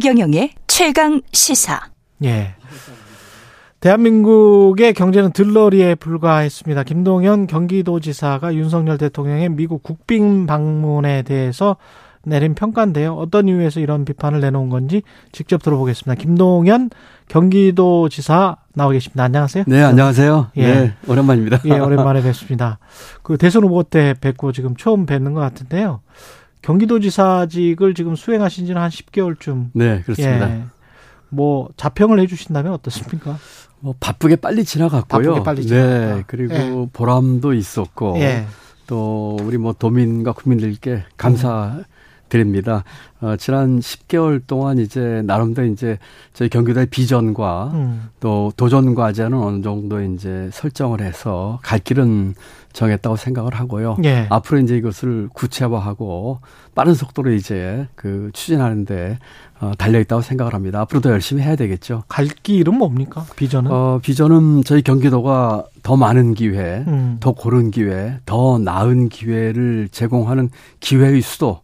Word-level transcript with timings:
최경영의 0.00 0.52
최강 0.66 1.20
시사. 1.30 1.78
예. 2.24 2.54
대한민국의 3.80 4.94
경제는 4.94 5.32
들러리에 5.32 5.94
불과했습니다. 5.94 6.84
김동연 6.84 7.46
경기도지사가 7.46 8.54
윤석열 8.54 8.96
대통령의 8.96 9.50
미국 9.50 9.82
국빈 9.82 10.46
방문에 10.46 11.20
대해서 11.20 11.76
내린 12.24 12.54
평가인데요. 12.54 13.12
어떤 13.14 13.48
이유에서 13.48 13.80
이런 13.80 14.06
비판을 14.06 14.40
내놓은 14.40 14.70
건지 14.70 15.02
직접 15.32 15.62
들어보겠습니다. 15.62 16.14
김동연 16.18 16.88
경기도지사 17.28 18.56
나와 18.74 18.92
계십니다. 18.92 19.24
안녕하세요. 19.24 19.64
네, 19.66 19.82
안녕하세요. 19.82 20.52
예. 20.56 20.66
네, 20.66 20.94
오랜만입니다. 21.08 21.60
예, 21.66 21.78
오랜만에 21.78 22.22
뵙습니다. 22.22 22.78
그 23.22 23.36
대선 23.36 23.64
후보 23.64 23.82
때 23.82 24.14
뵙고 24.18 24.52
지금 24.52 24.76
처음 24.76 25.04
뵙는 25.04 25.34
것 25.34 25.40
같은데요. 25.40 26.00
경기도지사직을 26.62 27.94
지금 27.94 28.16
수행하신 28.16 28.66
지는 28.66 28.80
한 28.80 28.90
10개월쯤. 28.90 29.70
네, 29.72 30.02
그렇습니다. 30.02 30.50
예. 30.50 30.64
뭐 31.28 31.68
자평을 31.76 32.18
해 32.20 32.26
주신다면 32.26 32.72
어떻습니까? 32.72 33.38
뭐 33.80 33.94
바쁘게 33.98 34.36
빨리 34.36 34.64
지나갔고요. 34.64 35.28
바쁘게 35.30 35.44
빨리 35.44 35.66
지나갔다. 35.66 36.16
네, 36.16 36.24
그리고 36.26 36.54
예. 36.54 36.86
보람도 36.92 37.54
있었고 37.54 38.16
예. 38.18 38.46
또 38.86 39.36
우리 39.42 39.56
뭐 39.56 39.72
도민과 39.72 40.32
국민들께 40.32 41.04
감사 41.16 41.76
음. 41.78 41.84
드립니다. 42.30 42.84
어, 43.20 43.36
지난 43.36 43.80
10개월 43.80 44.40
동안 44.46 44.78
이제 44.78 45.22
나름대로 45.26 45.66
이제 45.68 45.98
저희 46.32 46.48
경기도의 46.48 46.86
비전과 46.86 47.70
음. 47.74 48.08
또 48.20 48.52
도전 48.56 48.94
과제는 48.94 49.36
어느 49.36 49.62
정도 49.62 50.00
이제 50.00 50.48
설정을 50.52 51.02
해서 51.02 51.58
갈 51.62 51.78
길은 51.80 52.34
정했다고 52.72 53.16
생각을 53.16 53.54
하고요. 53.54 53.96
예. 54.04 54.26
앞으로 54.30 54.60
이제 54.60 54.76
이것을 54.76 55.28
구체화하고 55.32 56.40
빠른 56.74 56.94
속도로 56.94 57.32
이제 57.32 57.88
그 57.94 58.30
추진하는데 58.32 59.18
어, 59.60 59.72
달려 59.76 60.00
있다고 60.00 60.22
생각을 60.22 60.54
합니다. 60.54 60.80
앞으로도 60.80 61.10
열심히 61.10 61.42
해야 61.42 61.56
되겠죠. 61.56 62.04
갈 62.08 62.26
길은 62.26 62.74
뭡니까? 62.74 63.26
비전은? 63.36 63.70
어, 63.70 64.00
비전은 64.02 64.64
저희 64.64 64.82
경기도가 64.82 65.64
더 65.82 65.96
많은 65.96 66.34
기회, 66.34 66.84
음. 66.86 67.18
더 67.20 67.32
고른 67.32 67.70
기회, 67.70 68.18
더 68.24 68.58
나은 68.58 69.08
기회를 69.10 69.88
제공하는 69.90 70.50
기회의 70.80 71.20
수도 71.20 71.60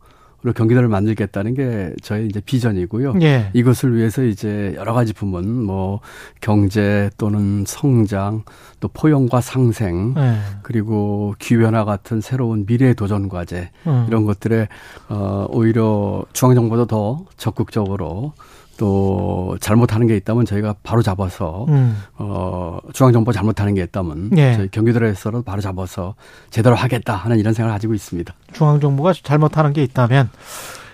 로 0.47 0.53
경기도를 0.53 0.89
만들겠다는 0.89 1.55
게 1.55 1.93
저희 2.03 2.27
이제 2.27 2.41
비전이고요. 2.41 3.15
예. 3.23 3.51
이것을 3.53 3.97
위해서 3.97 4.23
이제 4.23 4.75
여러 4.77 4.93
가지 4.93 5.13
부문 5.13 5.65
뭐 5.65 5.99
경제 6.41 7.11
또는 7.19 7.65
성장 7.67 8.45
또 8.79 8.87
포용과 8.87 9.41
상생 9.41 10.15
예. 10.17 10.37
그리고 10.63 11.35
기변화 11.41 11.85
같은 11.85 12.21
새로운 12.21 12.65
미래 12.65 12.95
도전 12.95 13.29
과제 13.29 13.71
음. 13.89 14.05
이런 14.07 14.25
것들에 14.25 14.69
어 15.09 15.47
오히려 15.51 16.25
중앙 16.33 16.55
정부도 16.55 16.87
더 16.87 17.25
적극적으로 17.37 18.33
또 18.79 19.57
잘못하는 19.61 20.07
게 20.07 20.17
있다면 20.17 20.45
저희가 20.45 20.77
바로 20.83 21.03
잡아서 21.03 21.67
음. 21.69 21.97
어 22.17 22.79
중앙 22.93 23.13
정부 23.13 23.33
잘못하는 23.33 23.75
게 23.75 23.83
있다면 23.83 24.31
예. 24.37 24.55
저희 24.55 24.69
경기도에서는 24.69 25.43
바로 25.43 25.61
잡아서 25.61 26.15
제대로 26.51 26.75
하겠다 26.77 27.15
하는 27.15 27.39
이런 27.39 27.55
생각을 27.55 27.75
가지고 27.75 27.95
있습니다. 27.95 28.33
중앙 28.53 28.81
정부가 28.81 29.13
잘못하는 29.23 29.73
게 29.73 29.83
있다면 29.83 30.31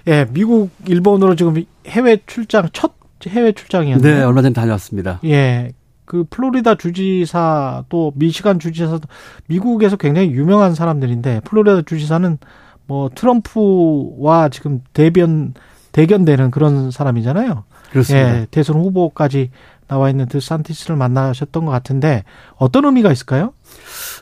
예 0.08 0.26
미국 0.30 0.70
일본으로 0.86 1.36
지금 1.36 1.62
해외 1.86 2.18
출장 2.26 2.68
첫 2.72 2.92
해외 3.26 3.52
출장이었는데 3.52 4.18
네 4.18 4.22
얼마 4.22 4.42
전에 4.42 4.52
다녀왔습니다. 4.52 5.20
예. 5.24 5.72
그 6.04 6.24
플로리다 6.28 6.74
주지사 6.74 7.84
또 7.88 8.12
미시간 8.16 8.58
주지사도 8.58 9.08
미국에서 9.46 9.96
굉장히 9.96 10.32
유명한 10.32 10.74
사람들인데 10.74 11.40
플로리다 11.44 11.82
주지사는 11.82 12.38
뭐 12.86 13.08
트럼프와 13.14 14.48
지금 14.50 14.82
대변 14.92 15.54
대견되는 15.92 16.50
그런 16.50 16.90
사람이잖아요. 16.90 17.64
그렇습니다. 17.92 18.40
예, 18.40 18.46
대선 18.50 18.76
후보까지 18.76 19.50
나와 19.88 20.08
있는 20.08 20.26
드산티스를 20.26 20.96
만나셨던 20.96 21.66
것 21.66 21.70
같은데 21.70 22.24
어떤 22.56 22.86
의미가 22.86 23.12
있을까요? 23.12 23.52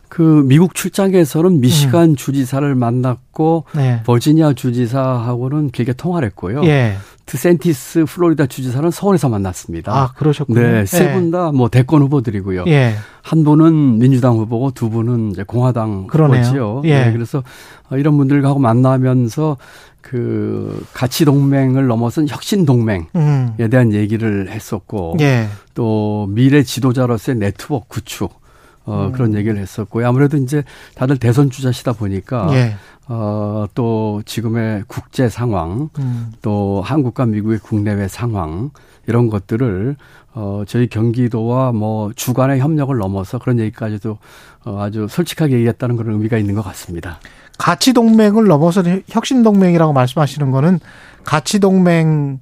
그 0.08 0.42
미국 0.47 0.75
출장에서는 0.75 1.60
미시간 1.60 2.10
음. 2.10 2.16
주지사를 2.16 2.75
만났고 2.75 3.64
네. 3.75 4.03
버지니아 4.04 4.54
주지사하고는 4.54 5.70
길게 5.70 5.92
통화를 5.92 6.26
했고요. 6.31 6.64
예. 6.64 6.97
드센티스 7.31 8.07
플로리다 8.07 8.47
주지사는 8.47 8.91
서울에서 8.91 9.29
만났습니다. 9.29 9.93
아, 9.97 10.13
그러셨군요. 10.17 10.61
네, 10.61 10.85
세 10.85 11.13
분 11.13 11.31
다뭐 11.31 11.67
예. 11.67 11.69
대권 11.71 12.03
후보들이고요. 12.03 12.65
예. 12.67 12.95
한 13.23 13.45
분은 13.45 14.01
민주당 14.01 14.35
후보고 14.37 14.73
두 14.73 14.91
분은 14.91 15.31
이제 15.31 15.45
공화당 15.45 16.09
그러네요. 16.09 16.41
후보지요. 16.43 16.83
예. 16.87 17.05
네, 17.05 17.13
그래서 17.13 17.45
이런 17.93 18.17
분들하고 18.17 18.59
만나면서 18.59 19.59
그 20.01 20.85
가치 20.93 21.25
동맹을 21.25 21.87
넘어선 21.87 22.27
혁신 22.29 22.67
동맹에 22.67 23.07
음. 23.15 23.55
대한 23.71 23.93
얘기를 23.93 24.49
했었고 24.51 25.17
예. 25.21 25.47
또 25.75 26.27
미래 26.31 26.65
지도자로서의 26.65 27.39
네트워크 27.39 27.87
구축 27.89 28.33
어 28.87 29.07
음. 29.07 29.12
그런 29.12 29.35
얘기를 29.35 29.57
했었고요. 29.59 30.09
아무래도 30.09 30.37
이제 30.37 30.65
다들 30.97 31.19
대선 31.19 31.49
주자시다 31.51 31.93
보니까 31.93 32.49
예. 32.55 32.75
어 33.12 33.50
또 33.75 34.22
지금의 34.25 34.84
국제 34.87 35.28
상황 35.28 35.91
음. 35.98 36.32
또 36.43 36.82
한국과 36.84 37.26
미국의 37.26 37.59
국내외 37.59 38.09
상황 38.09 38.71
이런 39.06 39.28
것들을 39.28 39.97
어 40.34 40.62
저희 40.66 40.88
경기도와 40.88 41.72
뭐 41.72 42.12
주간의 42.15 42.60
협력을 42.60 42.97
넘어서 42.97 43.38
그런 43.38 43.59
얘기까지도 43.59 44.19
어 44.65 44.81
아주 44.81 45.06
솔직하게 45.09 45.54
얘기했다는 45.54 45.97
그런 45.97 46.15
의미가 46.15 46.38
있는 46.38 46.54
것 46.54 46.62
같습니다. 46.62 47.19
가치 47.59 47.93
동맹을 47.93 48.47
넘어서 48.47 48.82
혁신 49.09 49.43
동맹이라고 49.43 49.93
말씀하시는 49.93 50.50
거는 50.50 50.81
가치 51.25 51.59
동맹은 51.59 52.38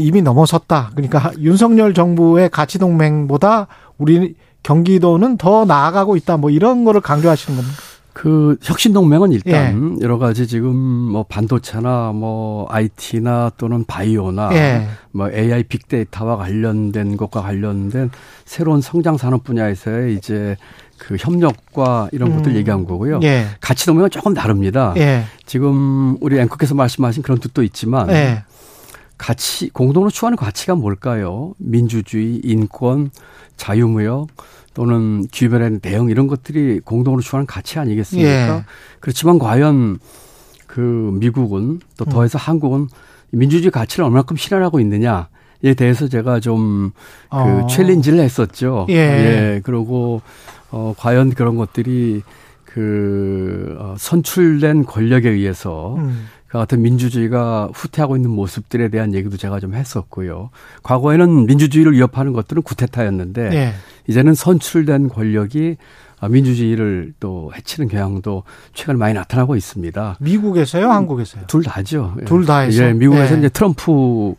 이미 0.00 0.22
넘어섰다. 0.22 0.90
그러니까 0.94 1.32
윤석열 1.38 1.94
정부의 1.94 2.50
가치 2.50 2.78
동맹보다 2.78 3.68
우리 3.98 4.34
경기도는 4.62 5.36
더 5.36 5.64
나아가고 5.64 6.16
있다. 6.16 6.36
뭐 6.36 6.50
이런 6.50 6.84
거를 6.84 7.00
강조하시는 7.00 7.56
겁니까? 7.56 7.91
그 8.12 8.56
혁신 8.62 8.92
동맹은 8.92 9.32
일단 9.32 9.98
예. 10.00 10.04
여러 10.04 10.18
가지 10.18 10.46
지금 10.46 10.76
뭐 10.76 11.22
반도체나 11.22 12.12
뭐 12.12 12.66
IT나 12.68 13.52
또는 13.56 13.84
바이오나 13.84 14.50
예. 14.52 14.88
뭐 15.12 15.30
AI 15.30 15.62
빅데이터와 15.64 16.36
관련된 16.36 17.16
것과 17.16 17.40
관련된 17.42 18.10
새로운 18.44 18.80
성장 18.80 19.16
산업 19.16 19.44
분야에서의 19.44 20.14
이제 20.14 20.56
그 20.98 21.16
협력과 21.18 22.08
이런 22.12 22.32
음. 22.32 22.36
것들 22.36 22.54
얘기한 22.54 22.84
거고요. 22.84 23.20
예. 23.22 23.46
가치 23.60 23.86
동맹은 23.86 24.10
조금 24.10 24.34
다릅니다. 24.34 24.92
예. 24.98 25.24
지금 25.46 26.16
우리 26.20 26.38
앵커께서 26.38 26.74
말씀하신 26.74 27.22
그런 27.22 27.40
뜻도 27.40 27.62
있지만 27.62 28.10
예. 28.10 28.44
가치 29.16 29.70
공동으로 29.70 30.10
추구하는 30.10 30.36
가치가 30.36 30.74
뭘까요? 30.74 31.54
민주주의, 31.58 32.40
인권, 32.44 33.10
자유무역 33.56 34.28
또는 34.74 35.26
기후변화의 35.28 35.80
대응 35.80 36.08
이런 36.08 36.26
것들이 36.26 36.80
공동으로 36.80 37.22
추구하는 37.22 37.46
가치 37.46 37.78
아니겠습니까? 37.78 38.28
예. 38.28 38.64
그렇지만 39.00 39.38
과연 39.38 39.98
그 40.66 40.80
미국은 41.20 41.80
또 41.96 42.04
더해서 42.04 42.38
음. 42.38 42.40
한국은 42.40 42.88
민주주의 43.30 43.70
가치를 43.70 44.04
얼마큼 44.06 44.36
실현하고 44.36 44.80
있느냐 44.80 45.28
에 45.64 45.74
대해서 45.74 46.08
제가 46.08 46.40
좀그 46.40 46.92
어. 47.30 47.66
챌린지를 47.70 48.18
했었죠. 48.18 48.86
예. 48.88 48.94
예. 48.94 49.60
그리고 49.62 50.20
어, 50.72 50.92
과연 50.98 51.30
그런 51.30 51.56
것들이 51.56 52.22
그, 52.64 53.76
어, 53.78 53.94
선출된 53.98 54.86
권력에 54.86 55.28
의해서 55.28 55.94
음. 55.98 56.26
그 56.52 56.58
같은 56.58 56.82
민주주의가 56.82 57.70
후퇴하고 57.72 58.14
있는 58.14 58.28
모습들에 58.28 58.90
대한 58.90 59.14
얘기도 59.14 59.38
제가 59.38 59.58
좀 59.58 59.72
했었고요. 59.72 60.50
과거에는 60.82 61.46
민주주의를 61.46 61.94
위협하는 61.94 62.34
것들은 62.34 62.62
구테타였는데 62.62 63.48
네. 63.48 63.72
이제는 64.06 64.34
선출된 64.34 65.08
권력이 65.08 65.78
민주주의를 66.28 67.14
또 67.20 67.50
해치는 67.56 67.88
경향도 67.88 68.42
최근 68.74 68.98
많이 68.98 69.14
나타나고 69.14 69.56
있습니다. 69.56 70.18
미국에서요, 70.20 70.90
한국에서요? 70.90 71.44
둘 71.46 71.62
다죠. 71.62 72.16
둘 72.26 72.44
다에서. 72.44 72.84
예, 72.84 72.92
미국에서 72.92 73.32
네. 73.32 73.38
이제 73.38 73.48
트럼프 73.48 74.34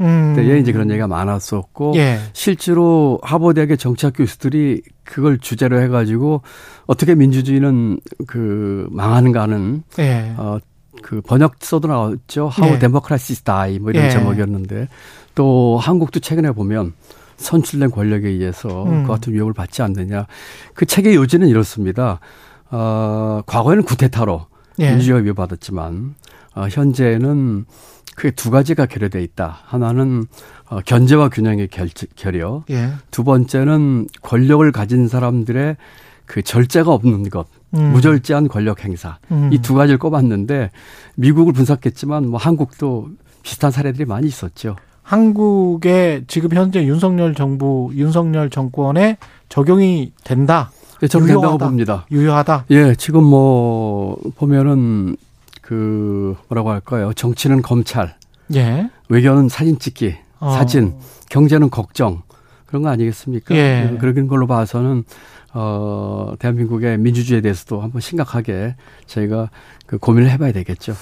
음. 0.00 0.34
때에 0.36 0.60
이제 0.60 0.70
그런 0.70 0.88
얘기가 0.88 1.08
많았었고 1.08 1.94
예. 1.96 2.20
실제로 2.32 3.18
하버드대학의 3.24 3.76
정치학 3.76 4.12
교수들이 4.16 4.82
그걸 5.02 5.38
주제로 5.38 5.80
해가지고 5.80 6.42
어떻게 6.86 7.16
민주주의는 7.16 7.98
그 8.28 8.86
망하는가 8.92 9.42
하는 9.42 9.82
예. 9.98 10.32
어 10.36 10.58
그 11.02 11.20
번역서도 11.20 11.88
나왔죠. 11.88 12.50
How 12.56 12.74
예. 12.74 12.78
Democracy 12.78 13.42
Die 13.44 13.78
뭐 13.78 13.90
이런 13.90 14.06
예. 14.06 14.10
제목이었는데 14.10 14.88
또 15.34 15.78
한국도 15.80 16.20
최근에 16.20 16.52
보면 16.52 16.94
선출된 17.36 17.90
권력에 17.90 18.28
의해서 18.28 18.84
음. 18.84 19.04
그 19.04 19.08
같은 19.10 19.32
위협을 19.32 19.52
받지 19.52 19.82
않느냐. 19.82 20.26
그 20.74 20.86
책의 20.86 21.14
요지는 21.14 21.48
이렇습니다. 21.48 22.20
어, 22.70 23.42
과거에는 23.46 23.84
구테타로 23.84 24.46
예. 24.80 24.90
민주주의가 24.90 25.22
위협받았지만 25.22 26.14
어, 26.54 26.66
현재는 26.70 27.66
크게 28.16 28.30
두 28.30 28.50
가지가 28.50 28.86
결여돼 28.86 29.22
있다. 29.22 29.58
하나는 29.66 30.24
어, 30.68 30.80
견제와 30.84 31.28
균형의 31.28 31.68
결, 31.68 31.88
결여. 32.16 32.64
예. 32.70 32.92
두 33.10 33.24
번째는 33.24 34.08
권력을 34.22 34.70
가진 34.72 35.06
사람들의 35.06 35.76
그 36.26 36.42
절제가 36.42 36.92
없는 36.92 37.30
것. 37.30 37.46
음. 37.74 37.92
무절제한 37.92 38.48
권력 38.48 38.84
행사. 38.84 39.18
음. 39.30 39.50
이두 39.52 39.74
가지를 39.74 39.98
꼽았는데 39.98 40.70
미국을 41.16 41.52
분석했지만 41.52 42.28
뭐 42.28 42.38
한국도 42.38 43.08
비슷한 43.42 43.70
사례들이 43.70 44.04
많이 44.04 44.26
있었죠. 44.26 44.76
한국의 45.02 46.24
지금 46.26 46.52
현재 46.52 46.84
윤석열 46.84 47.34
정부, 47.34 47.90
윤석열 47.94 48.50
정권에 48.50 49.18
적용이 49.48 50.12
된다. 50.24 50.72
예, 51.02 51.06
저는 51.06 51.28
된다고 51.28 51.58
봅니다. 51.58 52.06
유효하다. 52.10 52.64
예, 52.70 52.94
지금 52.96 53.22
뭐 53.22 54.18
보면은 54.36 55.16
그 55.62 56.36
뭐라고 56.48 56.70
할까요? 56.70 57.12
정치는 57.14 57.62
검찰, 57.62 58.16
예. 58.54 58.90
외교는 59.08 59.48
사진 59.48 59.78
찍기, 59.78 60.16
어. 60.40 60.52
사진, 60.52 60.94
경제는 61.30 61.70
걱정 61.70 62.22
그런 62.66 62.82
거 62.82 62.88
아니겠습니까? 62.88 63.54
예. 63.54 63.96
그런 64.00 64.26
걸로 64.26 64.46
봐서는 64.46 65.04
어 65.58 66.34
대한민국의 66.38 66.98
민주주의에 66.98 67.40
대해서도 67.40 67.80
한번 67.80 68.02
심각하게 68.02 68.76
저희가 69.06 69.48
그 69.86 69.96
고민을 69.96 70.30
해봐야 70.30 70.52
되겠죠. 70.52 70.94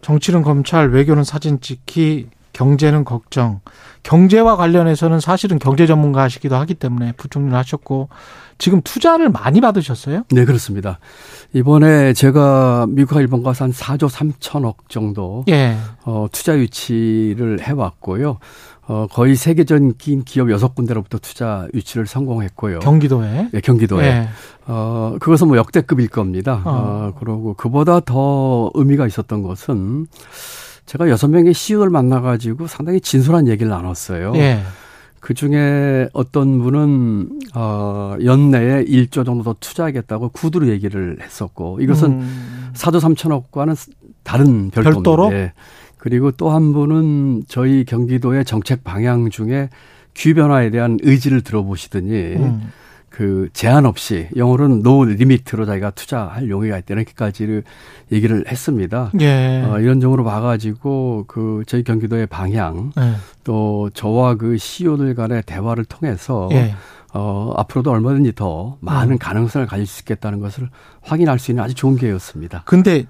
정치는 0.00 0.42
검찰, 0.42 0.90
외교는 0.90 1.22
사진 1.22 1.60
찍기, 1.60 2.28
경제는 2.52 3.04
걱정. 3.04 3.60
경제와 4.02 4.56
관련해서는 4.56 5.20
사실은 5.20 5.58
경제 5.58 5.86
전문가시기도 5.86 6.56
하기 6.56 6.74
때문에 6.74 7.12
부총리를 7.12 7.56
하셨고 7.56 8.08
지금 8.58 8.80
투자를 8.82 9.28
많이 9.28 9.60
받으셨어요? 9.60 10.22
네, 10.30 10.44
그렇습니다. 10.44 10.98
이번에 11.52 12.12
제가 12.12 12.86
미국과 12.88 13.20
일본 13.20 13.42
가서 13.42 13.64
한 13.64 13.72
4조 13.72 14.08
3천억 14.08 14.88
정도 14.88 15.44
예. 15.48 15.76
어, 16.04 16.26
투자 16.30 16.56
유치를 16.56 17.60
해 17.66 17.72
왔고요. 17.72 18.38
어, 18.86 19.06
거의 19.10 19.36
세계적인 19.36 20.24
기업 20.24 20.50
여섯 20.50 20.74
군데로부터 20.74 21.18
투자 21.18 21.66
유치를 21.72 22.06
성공했고요. 22.06 22.80
경기도에? 22.80 23.48
네, 23.52 23.60
경기도에. 23.60 24.04
예. 24.04 24.28
어, 24.66 25.16
그것은 25.20 25.48
뭐 25.48 25.56
역대급일 25.56 26.08
겁니다. 26.08 26.62
어. 26.64 26.70
어, 26.70 27.14
그러고 27.18 27.54
그보다 27.54 28.00
더 28.00 28.70
의미가 28.74 29.06
있었던 29.06 29.42
것은 29.42 30.06
제가 30.86 31.08
여섯 31.08 31.28
명의 31.28 31.54
CEO를 31.54 31.90
만나가지고 31.90 32.66
상당히 32.66 33.00
진솔한 33.00 33.48
얘기를 33.48 33.70
나눴어요. 33.70 34.32
예. 34.36 34.62
그 35.20 35.34
중에 35.34 36.08
어떤 36.12 36.58
분은 36.60 37.38
어 37.54 38.16
연내에 38.22 38.84
1조 38.84 39.24
정도 39.24 39.44
더 39.44 39.54
투자하겠다고 39.60 40.30
구두로 40.30 40.66
얘기를 40.68 41.18
했었고 41.22 41.80
이것은 41.80 42.10
음. 42.10 42.70
4조 42.74 43.00
3천억과는 43.00 43.76
다른 44.24 44.70
별도로 44.70 44.94
별도로? 45.28 45.30
그리고 45.96 46.32
또 46.32 46.50
한 46.50 46.72
분은 46.72 47.44
저희 47.46 47.84
경기도의 47.84 48.44
정책 48.44 48.82
방향 48.82 49.30
중에 49.30 49.68
기후변화에 50.14 50.70
대한 50.70 50.98
의지를 51.02 51.42
들어보시더니 51.42 52.10
음. 52.10 52.72
그 53.12 53.50
제한 53.52 53.84
없이 53.84 54.28
영어로는 54.36 54.82
no 54.82 55.04
limit로 55.04 55.66
자기가 55.66 55.90
투자할 55.90 56.48
용의가 56.48 56.78
있다는 56.78 57.04
것까지를 57.04 57.62
얘기를 58.10 58.44
했습니다. 58.48 59.12
예. 59.20 59.62
어, 59.66 59.78
이런 59.80 60.00
점으로 60.00 60.24
봐가지고 60.24 61.26
그 61.28 61.62
저희 61.66 61.84
경기도의 61.84 62.26
방향 62.26 62.90
예. 62.98 63.12
또 63.44 63.90
저와 63.92 64.36
그 64.36 64.56
CEO들 64.56 65.14
간의 65.14 65.42
대화를 65.44 65.84
통해서 65.84 66.48
예. 66.52 66.74
어, 67.12 67.52
앞으로도 67.58 67.90
얼마든지 67.90 68.34
더 68.34 68.78
많은 68.80 69.12
음. 69.12 69.18
가능성을 69.18 69.66
가질 69.66 69.86
수 69.86 70.00
있겠다는 70.00 70.40
것을 70.40 70.70
확인할 71.02 71.38
수 71.38 71.50
있는 71.50 71.62
아주 71.62 71.74
좋은 71.74 71.96
기회였습니다. 71.96 72.62
근데 72.64 73.04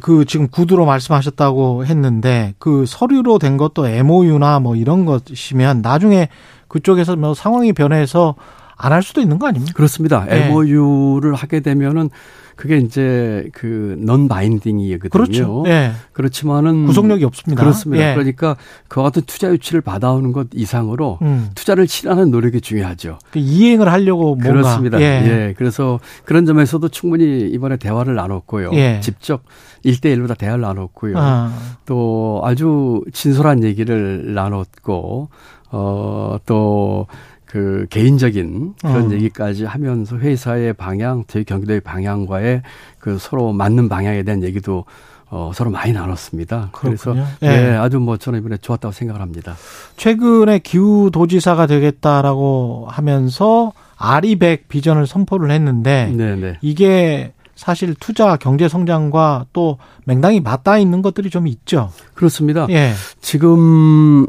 그 0.00 0.24
지금 0.24 0.48
구두로 0.48 0.86
말씀하셨다고 0.86 1.86
했는데 1.86 2.54
그 2.58 2.84
서류로 2.84 3.38
된 3.38 3.56
것도 3.56 3.86
MOU나 3.86 4.58
뭐 4.58 4.74
이런 4.74 5.04
것이면 5.04 5.82
나중에 5.82 6.28
그쪽에서 6.66 7.14
뭐 7.14 7.34
상황이 7.34 7.72
변해서 7.72 8.34
안 8.82 8.92
할 8.92 9.02
수도 9.02 9.20
있는 9.20 9.38
거 9.38 9.46
아닙니까? 9.46 9.72
그렇습니다. 9.74 10.24
네. 10.24 10.46
MOU를 10.48 11.34
하게 11.34 11.60
되면은 11.60 12.10
그게 12.56 12.76
이제 12.76 13.48
그 13.52 13.96
넌 13.98 14.28
바인딩이거든요. 14.28 15.08
그렇죠. 15.10 15.64
예. 15.66 15.92
그렇지만은 16.12 16.84
구속력이 16.86 17.24
없습니다. 17.24 17.62
그렇습니다. 17.62 18.10
예. 18.10 18.14
그러니까 18.14 18.56
그와 18.88 19.04
같은 19.04 19.22
투자 19.26 19.50
유치를 19.50 19.80
받아오는 19.80 20.32
것 20.32 20.48
이상으로 20.54 21.18
음. 21.22 21.48
투자를 21.54 21.86
실하는 21.88 22.30
노력이 22.30 22.60
중요하죠. 22.60 23.18
그 23.30 23.38
이행을 23.38 23.90
하려고 23.90 24.34
뭔가. 24.34 24.48
그렇습니다. 24.52 25.00
예. 25.00 25.04
예. 25.04 25.54
그래서 25.56 26.00
그런 26.26 26.44
점에서도 26.44 26.86
충분히 26.88 27.48
이번에 27.48 27.76
대화를 27.78 28.14
나눴고요. 28.14 28.72
예. 28.74 29.00
직접 29.02 29.42
일대일로다 29.82 30.34
대화를 30.34 30.60
나눴고요. 30.60 31.14
아. 31.16 31.52
또 31.86 32.42
아주 32.44 33.02
진솔한 33.14 33.64
얘기를 33.64 34.34
나눴고 34.34 35.28
어또 35.70 37.06
그 37.50 37.86
개인적인 37.90 38.74
그런 38.80 39.10
어. 39.10 39.12
얘기까지 39.12 39.64
하면서 39.64 40.16
회사의 40.16 40.72
방향, 40.72 41.24
저희 41.26 41.42
경기도의 41.42 41.80
방향과의 41.80 42.62
그 43.00 43.18
서로 43.18 43.52
맞는 43.52 43.88
방향에 43.88 44.22
대한 44.22 44.44
얘기도 44.44 44.84
어, 45.30 45.50
서로 45.52 45.70
많이 45.70 45.92
나눴습니다. 45.92 46.68
그렇군요. 46.70 47.24
그래서 47.24 47.36
예. 47.42 47.48
네, 47.48 47.76
아주 47.76 47.98
뭐 47.98 48.16
저는 48.16 48.38
이번에 48.38 48.56
좋았다고 48.56 48.92
생각을 48.92 49.20
합니다. 49.20 49.56
최근에 49.96 50.60
기후 50.60 51.10
도지사가 51.12 51.66
되겠다라고 51.66 52.86
하면서 52.88 53.72
아리백 53.96 54.68
비전을 54.68 55.08
선포를 55.08 55.50
했는데 55.50 56.12
네네. 56.16 56.36
네. 56.36 56.58
이게 56.62 57.32
사실 57.56 57.94
투자 57.98 58.36
경제 58.36 58.68
성장과 58.68 59.46
또 59.52 59.78
맹당이 60.04 60.40
맞닿아 60.40 60.78
있는 60.78 61.02
것들이 61.02 61.30
좀 61.30 61.48
있죠. 61.48 61.90
그렇습니다. 62.14 62.68
예. 62.70 62.92
지금 63.20 64.26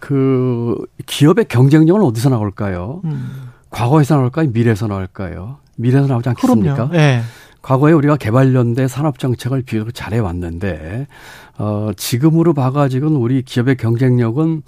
그 0.00 0.76
기업의 1.06 1.46
경쟁력은 1.46 2.02
어디서 2.02 2.30
나올까요? 2.30 3.00
음. 3.04 3.50
과거에서 3.70 4.16
나올까요? 4.16 4.50
미래에서 4.50 4.86
나올까요? 4.86 5.58
미래에서 5.76 6.06
나오지 6.06 6.28
않겠습니까? 6.30 6.90
네. 6.92 7.22
과거에 7.62 7.92
우리가 7.92 8.16
개발연대 8.16 8.88
산업 8.88 9.18
정책을 9.18 9.62
비교적 9.62 9.94
잘해 9.94 10.18
왔는데 10.18 11.06
어 11.58 11.90
지금으로 11.96 12.54
봐가지고는 12.54 13.16
우리 13.16 13.42
기업의 13.42 13.76
경쟁력은 13.76 14.62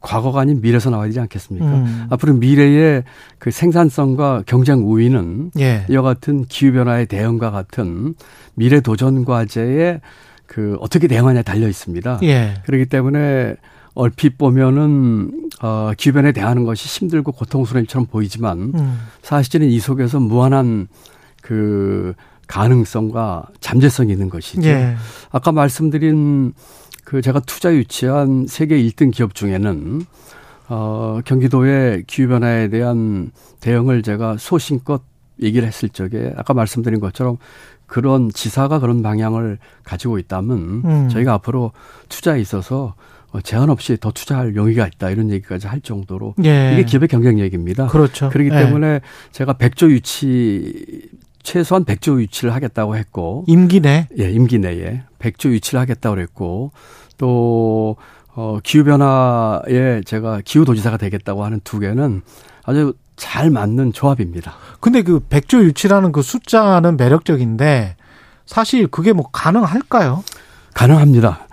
과거가 0.00 0.40
아닌 0.40 0.60
미래에서 0.60 0.90
나와야 0.90 1.06
되지 1.08 1.20
않겠습니까? 1.20 1.66
음. 1.66 2.06
앞으로 2.10 2.34
미래의 2.34 3.04
그 3.38 3.50
생산성과 3.50 4.44
경쟁 4.46 4.80
우위는 4.90 5.52
예. 5.60 5.84
이와 5.88 6.02
같은 6.02 6.44
기후 6.46 6.72
변화의 6.72 7.06
대응과 7.06 7.50
같은 7.50 8.14
미래 8.54 8.80
도전 8.80 9.24
과제에 9.24 10.00
그 10.46 10.76
어떻게 10.80 11.06
대응하냐에 11.06 11.42
달려 11.42 11.68
있습니다. 11.68 12.20
예. 12.22 12.54
그렇기 12.64 12.86
때문에 12.86 13.54
얼핏 13.94 14.38
보면은 14.38 15.50
어 15.62 15.92
기변에 15.96 16.32
대하는 16.32 16.64
것이 16.64 16.88
힘들고 16.88 17.32
고통스러운 17.32 17.84
일처럼 17.84 18.06
보이지만 18.06 18.72
음. 18.74 19.00
사실은 19.22 19.68
이 19.68 19.78
속에서 19.78 20.20
무한한 20.20 20.88
그 21.42 22.14
가능성과 22.46 23.46
잠재성이 23.60 24.12
있는 24.12 24.28
것이죠. 24.28 24.68
예. 24.68 24.96
아까 25.30 25.52
말씀드린 25.52 26.52
그 27.04 27.22
제가 27.22 27.40
투자 27.40 27.72
유치한 27.74 28.46
세계 28.48 28.80
1등 28.82 29.12
기업 29.12 29.34
중에는 29.34 30.04
어 30.68 31.20
경기도의 31.24 32.04
기후 32.06 32.28
변화에 32.28 32.68
대한 32.68 33.32
대응을 33.60 34.02
제가 34.02 34.36
소신껏 34.38 35.02
얘기를 35.42 35.66
했을 35.66 35.88
적에 35.88 36.32
아까 36.36 36.54
말씀드린 36.54 37.00
것처럼 37.00 37.38
그런 37.86 38.30
지사가 38.30 38.78
그런 38.78 39.02
방향을 39.02 39.58
가지고 39.82 40.18
있다면 40.18 40.58
음. 40.84 41.08
저희가 41.08 41.34
앞으로 41.34 41.72
투자에 42.08 42.40
있어서 42.40 42.84
어, 42.86 42.94
제한 43.42 43.70
없이 43.70 43.96
더 44.00 44.10
투자할 44.10 44.56
용의가 44.56 44.86
있다 44.86 45.10
이런 45.10 45.30
얘기까지 45.30 45.66
할 45.68 45.80
정도로 45.80 46.34
예. 46.44 46.72
이게 46.72 46.84
기업의 46.84 47.08
경쟁력입니다. 47.08 47.86
그렇죠. 47.86 48.28
그렇기 48.30 48.50
예. 48.52 48.58
때문에 48.58 49.00
제가 49.32 49.54
100조 49.54 49.90
유치 49.90 51.08
최소한 51.42 51.84
100조 51.84 52.20
유치를 52.20 52.54
하겠다고 52.54 52.96
했고 52.96 53.44
임기 53.46 53.80
내 53.80 54.08
예, 54.18 54.30
임기 54.30 54.58
내에 54.58 55.02
100조 55.20 55.50
유치를 55.52 55.80
하겠다고 55.80 56.16
그랬고 56.16 56.72
또 57.18 57.96
어, 58.34 58.58
기후 58.62 58.84
변화에 58.84 60.02
제가 60.04 60.40
기후 60.44 60.64
도지사가 60.64 60.96
되겠다고 60.96 61.44
하는 61.44 61.60
두 61.62 61.78
개는 61.78 62.22
아주 62.64 62.94
잘 63.16 63.50
맞는 63.50 63.92
조합입니다. 63.92 64.54
근데 64.80 65.02
그 65.02 65.20
100조 65.20 65.62
유치라는 65.64 66.10
그 66.12 66.22
숫자는 66.22 66.96
매력적인데 66.96 67.96
사실 68.46 68.86
그게 68.86 69.12
뭐 69.12 69.28
가능할까요? 69.30 70.24
가능합니다. 70.74 71.46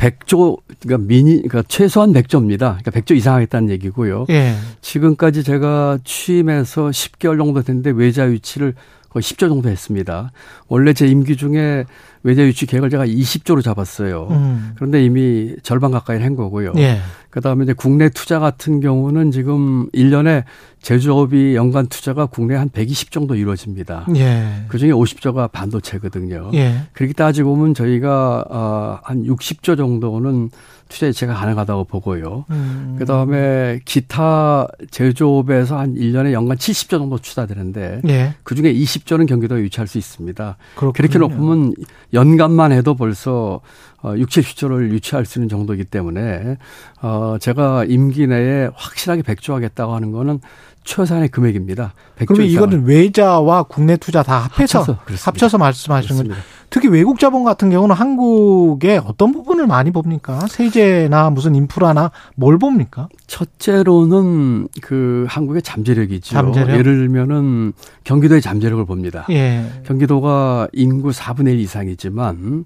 100조 0.00 0.58
그러니까 0.80 1.06
미니 1.06 1.36
그러니까 1.36 1.62
최소한 1.68 2.12
100조입니다. 2.12 2.78
그러니까 2.78 2.90
100조 2.90 3.16
이상 3.16 3.34
하겠다는 3.34 3.70
얘기고요. 3.70 4.24
예. 4.30 4.54
지금까지 4.80 5.44
제가 5.44 5.98
취임해서 6.04 6.88
10개월 6.88 7.36
정도 7.36 7.62
됐는데 7.62 7.90
외자 7.90 8.26
유치를 8.26 8.74
거의 9.10 9.22
10조 9.22 9.48
정도 9.48 9.68
했습니다. 9.68 10.32
원래 10.68 10.92
제 10.92 11.06
임기 11.06 11.36
중에 11.36 11.84
외자 12.22 12.42
유치 12.42 12.66
계획을 12.66 12.90
제가 12.90 13.06
20조로 13.06 13.62
잡았어요. 13.62 14.28
음. 14.30 14.72
그런데 14.76 15.04
이미 15.04 15.56
절반 15.62 15.90
가까이 15.90 16.20
한 16.20 16.36
거고요. 16.36 16.72
예. 16.76 16.98
그다음에 17.30 17.64
이제 17.64 17.72
국내 17.72 18.08
투자 18.08 18.38
같은 18.38 18.80
경우는 18.80 19.30
지금 19.30 19.88
1년에 19.90 20.44
제조업이 20.82 21.54
연간 21.54 21.86
투자가 21.86 22.26
국내 22.26 22.54
한 22.56 22.68
120 22.68 23.10
정도 23.10 23.34
이루어집니다. 23.34 24.06
예. 24.16 24.64
그중에 24.68 24.92
50조가 24.92 25.50
반도체거든요. 25.50 26.50
예. 26.54 26.82
그렇게 26.92 27.12
따지고 27.12 27.56
보면 27.56 27.74
저희가 27.74 28.44
어, 28.48 28.98
한 29.02 29.24
60조 29.24 29.76
정도는 29.76 30.50
투자 30.90 31.06
유치가 31.06 31.32
가능하다고 31.32 31.84
보고요. 31.84 32.44
음. 32.50 32.96
그다음에 32.98 33.80
기타 33.86 34.66
제조업에서 34.90 35.78
한 35.78 35.94
1년에 35.94 36.32
연간 36.32 36.58
70조 36.58 36.90
정도 36.90 37.16
투자되는데 37.16 38.02
예. 38.08 38.34
그중에 38.42 38.70
20조는 38.74 39.26
경기도에 39.26 39.60
유치할 39.60 39.86
수 39.86 39.96
있습니다. 39.96 40.56
그렇군요. 40.74 40.92
그렇게 40.92 41.18
놓으면 41.18 41.74
연간만 42.12 42.72
해도 42.72 42.94
벌써 42.94 43.60
어, 44.02 44.14
6, 44.16 44.28
70조를 44.28 44.90
유치할 44.90 45.24
수 45.24 45.38
있는 45.38 45.48
정도이기 45.48 45.84
때문에 45.84 46.56
어 47.02 47.36
제가 47.40 47.84
임기 47.84 48.26
내에 48.26 48.70
확실하게 48.74 49.22
백조하겠다고 49.22 49.94
하는 49.94 50.10
거는 50.10 50.40
최소한의 50.84 51.28
금액입니다. 51.28 51.94
그러면 52.26 52.46
이거는 52.46 52.84
외자와 52.84 53.64
국내 53.64 53.96
투자 53.96 54.22
다 54.22 54.38
합해서 54.38 54.80
합쳐서, 54.80 54.98
합쳐서 55.24 55.58
말씀하시는 55.58 56.28
거죠. 56.28 56.40
특히 56.70 56.88
외국 56.88 57.18
자본 57.18 57.42
같은 57.42 57.68
경우는 57.70 57.94
한국의 57.94 58.98
어떤 59.04 59.32
부분을 59.32 59.66
많이 59.66 59.90
봅니까? 59.90 60.46
세제나 60.46 61.30
무슨 61.30 61.56
인프라나 61.56 62.12
뭘 62.36 62.58
봅니까? 62.58 63.08
첫째로는 63.26 64.68
그 64.80 65.26
한국의 65.28 65.62
잠재력이죠. 65.62 66.32
잠재력? 66.32 66.78
예를 66.78 66.96
들면은 66.96 67.72
경기도의 68.04 68.40
잠재력을 68.40 68.84
봅니다. 68.84 69.26
예. 69.30 69.64
경기도가 69.84 70.68
인구 70.72 71.10
4분의 71.10 71.54
1 71.54 71.60
이상이지만 71.60 72.64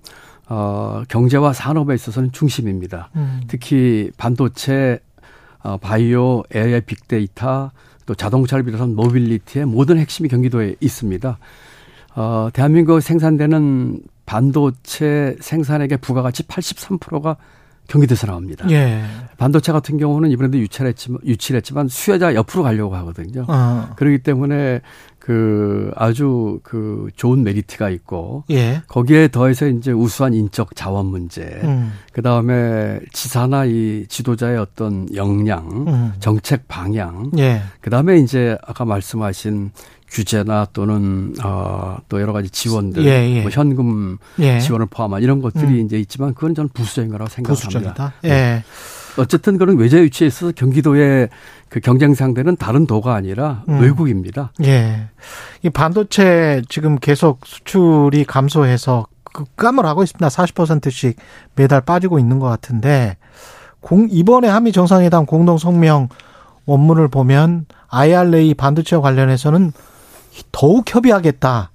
어, 0.49 1.02
경제와 1.08 1.54
산업에 1.54 1.94
있어서는 1.94 2.32
중심입니다. 2.32 3.08
음. 3.16 3.40
특히 3.49 4.11
반도체, 4.18 4.99
어, 5.62 5.78
바이오, 5.78 6.42
AI, 6.54 6.82
빅데이터, 6.82 7.70
또 8.04 8.14
자동차를 8.14 8.64
비롯한 8.64 8.94
모빌리티의 8.94 9.64
모든 9.64 9.99
핵심이 9.99 10.28
경기도에 10.28 10.76
있습니다. 10.80 11.38
어, 12.16 12.49
대한민국 12.52 13.00
생산되는 13.00 14.00
반도체 14.26 15.37
생산액의 15.40 15.99
부가가치 15.99 16.44
83%가 16.44 17.37
경기도에서 17.88 18.26
나옵니다. 18.26 18.66
예. 18.71 19.02
반도체 19.37 19.71
같은 19.73 19.99
경우는 19.99 20.30
이번에도 20.30 20.59
유치를 20.59 20.88
했지만, 20.88 21.21
유치를 21.25 21.59
했지만 21.59 21.88
수혜자 21.88 22.35
옆으로 22.35 22.62
가려고 22.62 22.97
하거든요. 22.97 23.44
어. 23.47 23.90
그렇기 23.97 24.18
때문에 24.18 24.80
그 25.24 25.90
아주 25.96 26.60
그 26.62 27.08
좋은 27.16 27.44
메리트가 27.44 27.88
있고 27.88 28.44
예. 28.50 28.82
거기에 28.88 29.28
더해서 29.28 29.66
이제 29.68 29.90
우수한 29.90 30.34
인적 30.34 30.76
자원 30.76 31.06
문제, 31.06 31.40
음. 31.64 31.94
그 32.12 32.20
다음에 32.20 33.00
지사나 33.10 33.64
이 33.64 34.04
지도자의 34.06 34.58
어떤 34.58 35.06
역량, 35.14 35.86
음. 35.88 36.12
정책 36.20 36.68
방향, 36.68 37.30
예. 37.38 37.62
그 37.80 37.88
다음에 37.88 38.18
이제 38.18 38.58
아까 38.66 38.84
말씀하신 38.84 39.70
규제나 40.10 40.66
또는 40.74 41.32
어또 41.42 42.20
여러 42.20 42.34
가지 42.34 42.50
지원들, 42.50 43.06
예, 43.06 43.36
예. 43.36 43.40
뭐 43.40 43.50
현금 43.50 44.18
예. 44.40 44.60
지원을 44.60 44.88
포함한 44.90 45.22
이런 45.22 45.40
것들이 45.40 45.80
음. 45.80 45.86
이제 45.86 45.98
있지만 45.98 46.34
그건 46.34 46.54
저는 46.54 46.68
부수적인 46.74 47.10
거라고 47.10 47.30
생각합니다. 47.30 48.12
예. 48.24 48.28
네. 48.28 48.64
어쨌든 49.16 49.58
그런 49.58 49.78
외자 49.78 49.98
유치에 49.98 50.26
있어서 50.26 50.52
경기도의 50.52 51.28
그 51.74 51.80
경쟁 51.80 52.14
상대는 52.14 52.54
다른 52.54 52.86
도가 52.86 53.16
아니라 53.16 53.64
음. 53.68 53.80
외국입니다. 53.80 54.52
예. 54.62 55.08
이 55.64 55.70
반도체 55.70 56.62
지금 56.68 57.00
계속 57.00 57.44
수출이 57.44 58.26
감소해서 58.26 59.08
급감을 59.24 59.84
하고 59.84 60.04
있습니다. 60.04 60.24
40%씩 60.28 61.16
매달 61.56 61.80
빠지고 61.80 62.20
있는 62.20 62.38
것 62.38 62.46
같은데 62.46 63.16
공 63.80 64.06
이번에 64.08 64.46
한미 64.46 64.70
정상회담 64.70 65.26
공동 65.26 65.58
성명 65.58 66.10
원문을 66.66 67.08
보면 67.08 67.66
IRA 67.88 68.54
반도체와 68.54 69.02
관련해서는 69.02 69.72
더욱 70.52 70.84
협의하겠다. 70.86 71.72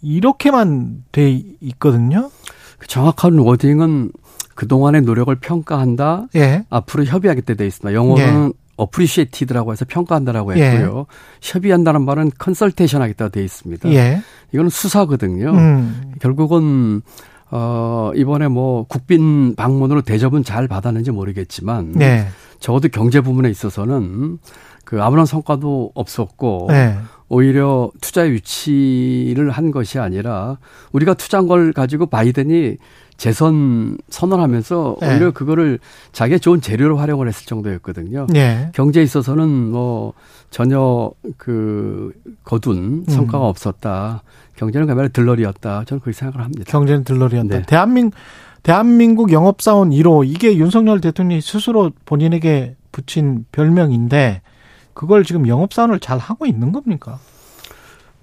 이렇게만 0.00 1.02
돼 1.10 1.42
있거든요. 1.60 2.30
그 2.78 2.86
정확한 2.86 3.36
wording은 3.40 4.12
그동안의 4.54 5.02
노력을 5.02 5.34
평가한다. 5.34 6.28
예. 6.36 6.64
앞으로 6.70 7.04
협의하겠다 7.04 7.54
돼 7.54 7.66
있습니다. 7.66 7.92
영어로는 7.92 8.52
예. 8.54 8.67
appreciated라고 8.78 9.72
해서 9.72 9.84
평가한다라고 9.86 10.56
예. 10.56 10.62
했고요. 10.62 11.06
예. 11.08 11.14
협의한다는 11.42 12.04
말은 12.04 12.30
consultation 12.38 13.02
하겠다 13.02 13.28
돼 13.28 13.44
있습니다. 13.44 13.90
예. 13.92 14.22
이거는 14.52 14.70
수사거든요. 14.70 15.50
음. 15.50 16.14
결국은 16.20 17.02
어 17.50 18.12
이번에 18.14 18.48
뭐 18.48 18.84
국빈 18.84 19.54
방문으로 19.56 20.02
대접은 20.02 20.44
잘 20.44 20.68
받았는지 20.68 21.10
모르겠지만 21.10 21.92
네. 21.92 22.28
적어도 22.60 22.88
경제 22.88 23.20
부분에 23.20 23.50
있어서는 23.50 24.38
그 24.84 25.02
아무런 25.02 25.26
성과도 25.26 25.92
없었고 25.94 26.66
네. 26.70 26.98
오히려 27.28 27.90
투자 28.00 28.28
유치를 28.28 29.50
한 29.50 29.70
것이 29.70 29.98
아니라 29.98 30.58
우리가 30.92 31.14
투자한 31.14 31.46
걸 31.46 31.72
가지고 31.72 32.06
바이든이 32.06 32.76
재선 33.18 33.98
선언하면서 34.10 34.96
네. 35.00 35.10
오히려 35.10 35.32
그거를 35.32 35.80
자기의 36.12 36.38
좋은 36.38 36.60
재료로 36.60 36.96
활용을 36.98 37.26
했을 37.26 37.46
정도였거든요. 37.46 38.28
네. 38.30 38.70
경제에 38.74 39.02
있어서는 39.02 39.48
뭐 39.72 40.14
전혀 40.50 41.10
그 41.36 42.12
거둔 42.44 42.76
음. 42.76 43.04
성과가 43.08 43.44
음. 43.44 43.50
없었다. 43.50 44.22
경제는 44.54 44.86
그야말로 44.86 45.08
들러리였다. 45.08 45.84
저는 45.84 46.00
그렇게 46.00 46.16
생각을 46.16 46.44
합니다. 46.44 46.64
경제는 46.68 47.02
들러리였다. 47.02 47.56
네. 47.56 47.62
대한민국 47.66 48.16
대한민국 48.62 49.32
영업사원 49.32 49.90
1호 49.90 50.24
이게 50.24 50.56
윤석열 50.56 51.00
대통령이 51.00 51.40
스스로 51.40 51.90
본인에게 52.04 52.76
붙인 52.92 53.46
별명인데 53.50 54.42
그걸 54.94 55.24
지금 55.24 55.48
영업사원을 55.48 55.98
잘 55.98 56.18
하고 56.18 56.46
있는 56.46 56.70
겁니까? 56.70 57.18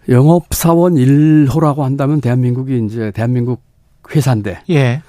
영업사원 0.07 0.95
1호라고 0.95 1.79
한다면 1.79 2.21
대한민국이 2.21 2.81
이제 2.85 3.11
대한민국 3.11 3.64
회사인데. 4.13 4.61
예. 4.69 5.01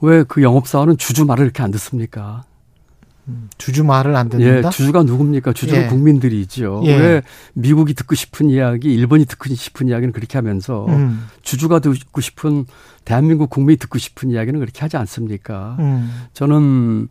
왜 0.00 0.24
그 0.26 0.42
영업사원은 0.42 0.98
주주 0.98 1.24
말을 1.26 1.44
이렇게 1.44 1.62
안 1.62 1.70
듣습니까? 1.70 2.42
음, 3.28 3.48
주주 3.56 3.84
말을 3.84 4.16
안 4.16 4.28
듣는다? 4.28 4.68
예, 4.68 4.70
주주가 4.72 5.04
누굽니까? 5.04 5.52
주주가 5.52 5.82
예. 5.82 5.86
국민들이죠. 5.86 6.82
예. 6.86 6.96
왜 6.96 7.22
미국이 7.54 7.94
듣고 7.94 8.16
싶은 8.16 8.50
이야기, 8.50 8.92
일본이 8.92 9.26
듣고 9.26 9.54
싶은 9.54 9.86
이야기는 9.88 10.12
그렇게 10.12 10.38
하면서 10.38 10.86
음. 10.88 11.28
주주가 11.42 11.78
듣고 11.78 12.20
싶은 12.20 12.66
대한민국 13.04 13.48
국민이 13.48 13.76
듣고 13.78 13.98
싶은 13.98 14.30
이야기는 14.30 14.58
그렇게 14.58 14.80
하지 14.80 14.96
않습니까? 14.96 15.76
음. 15.78 16.12
저는 16.32 17.06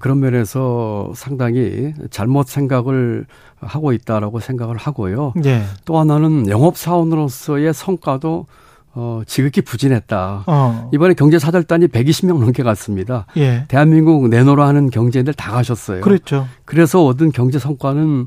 그런 0.00 0.20
면에서 0.20 1.12
상당히 1.16 1.94
잘못 2.10 2.46
생각을 2.48 3.24
하고 3.58 3.92
있다라고 3.94 4.40
생각을 4.40 4.76
하고요. 4.76 5.32
예. 5.46 5.62
또 5.86 5.98
하나는 5.98 6.46
영업 6.50 6.76
사원으로서의 6.76 7.72
성과도 7.72 8.46
어, 8.94 9.22
지극히 9.26 9.60
부진했다. 9.60 10.44
어. 10.46 10.90
이번에 10.94 11.14
경제 11.14 11.38
사절단이 11.38 11.88
120명 11.88 12.38
넘게 12.38 12.62
갔습니다. 12.62 13.26
예. 13.36 13.64
대한민국 13.68 14.28
내노라 14.28 14.66
하는 14.66 14.90
경제인들 14.90 15.34
다 15.34 15.52
가셨어요. 15.52 16.00
그렇죠. 16.00 16.46
그래서 16.64 17.04
얻은 17.04 17.32
경제 17.32 17.58
성과는 17.58 18.26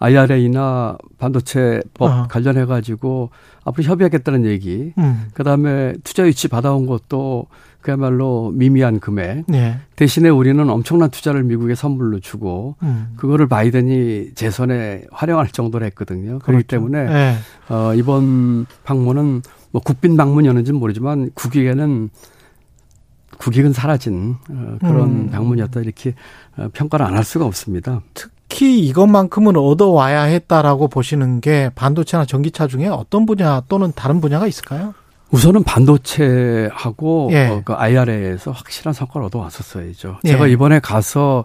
IRA나 0.00 0.96
반도체법 1.18 2.02
어. 2.10 2.26
관련해 2.28 2.64
가지고 2.64 3.30
앞으로 3.64 3.84
협의하겠다는 3.84 4.46
얘기. 4.46 4.92
음. 4.98 5.28
그다음에 5.34 5.94
투자 6.02 6.26
유치 6.26 6.48
받아온 6.48 6.86
것도 6.86 7.46
그야말로 7.82 8.50
미미한 8.54 8.98
금액. 9.00 9.44
네. 9.46 9.78
대신에 9.96 10.28
우리는 10.28 10.68
엄청난 10.68 11.10
투자를 11.10 11.44
미국에 11.44 11.74
선물로 11.74 12.20
주고 12.20 12.76
음. 12.82 13.12
그거를 13.16 13.46
바이든이 13.46 14.34
재선에 14.34 15.04
활용할 15.10 15.48
정도로 15.48 15.84
했거든요. 15.86 16.38
그렇기 16.40 16.64
그렇죠. 16.64 16.66
때문에 16.66 17.04
네. 17.04 17.36
어 17.68 17.94
이번 17.94 18.66
방문은 18.84 19.42
뭐 19.72 19.80
국빈 19.82 20.16
방문이었는지는 20.16 20.78
모르지만 20.80 21.30
국익에는 21.34 22.10
국익은 23.38 23.72
사라진 23.72 24.36
어, 24.50 24.76
그런 24.80 25.00
음. 25.08 25.30
방문이었다 25.30 25.80
이렇게 25.80 26.14
어, 26.56 26.68
평가를 26.72 27.06
안 27.06 27.14
할 27.14 27.24
수가 27.24 27.44
없습니다. 27.46 28.02
특히 28.14 28.80
이것만큼은 28.86 29.56
얻어와야 29.56 30.22
했다라고 30.24 30.88
보시는 30.88 31.40
게 31.40 31.70
반도체나 31.74 32.24
전기차 32.26 32.66
중에 32.66 32.88
어떤 32.88 33.26
분야 33.26 33.62
또는 33.68 33.92
다른 33.94 34.20
분야가 34.20 34.46
있을까요? 34.46 34.94
우선은 35.30 35.62
반도체하고 35.62 37.28
예. 37.32 37.46
어, 37.48 37.62
그 37.64 37.72
IRA에서 37.72 38.50
확실한 38.50 38.92
성과를 38.92 39.26
얻어왔었어야죠. 39.26 40.18
예. 40.24 40.28
제가 40.28 40.48
이번에 40.48 40.80
가서 40.80 41.44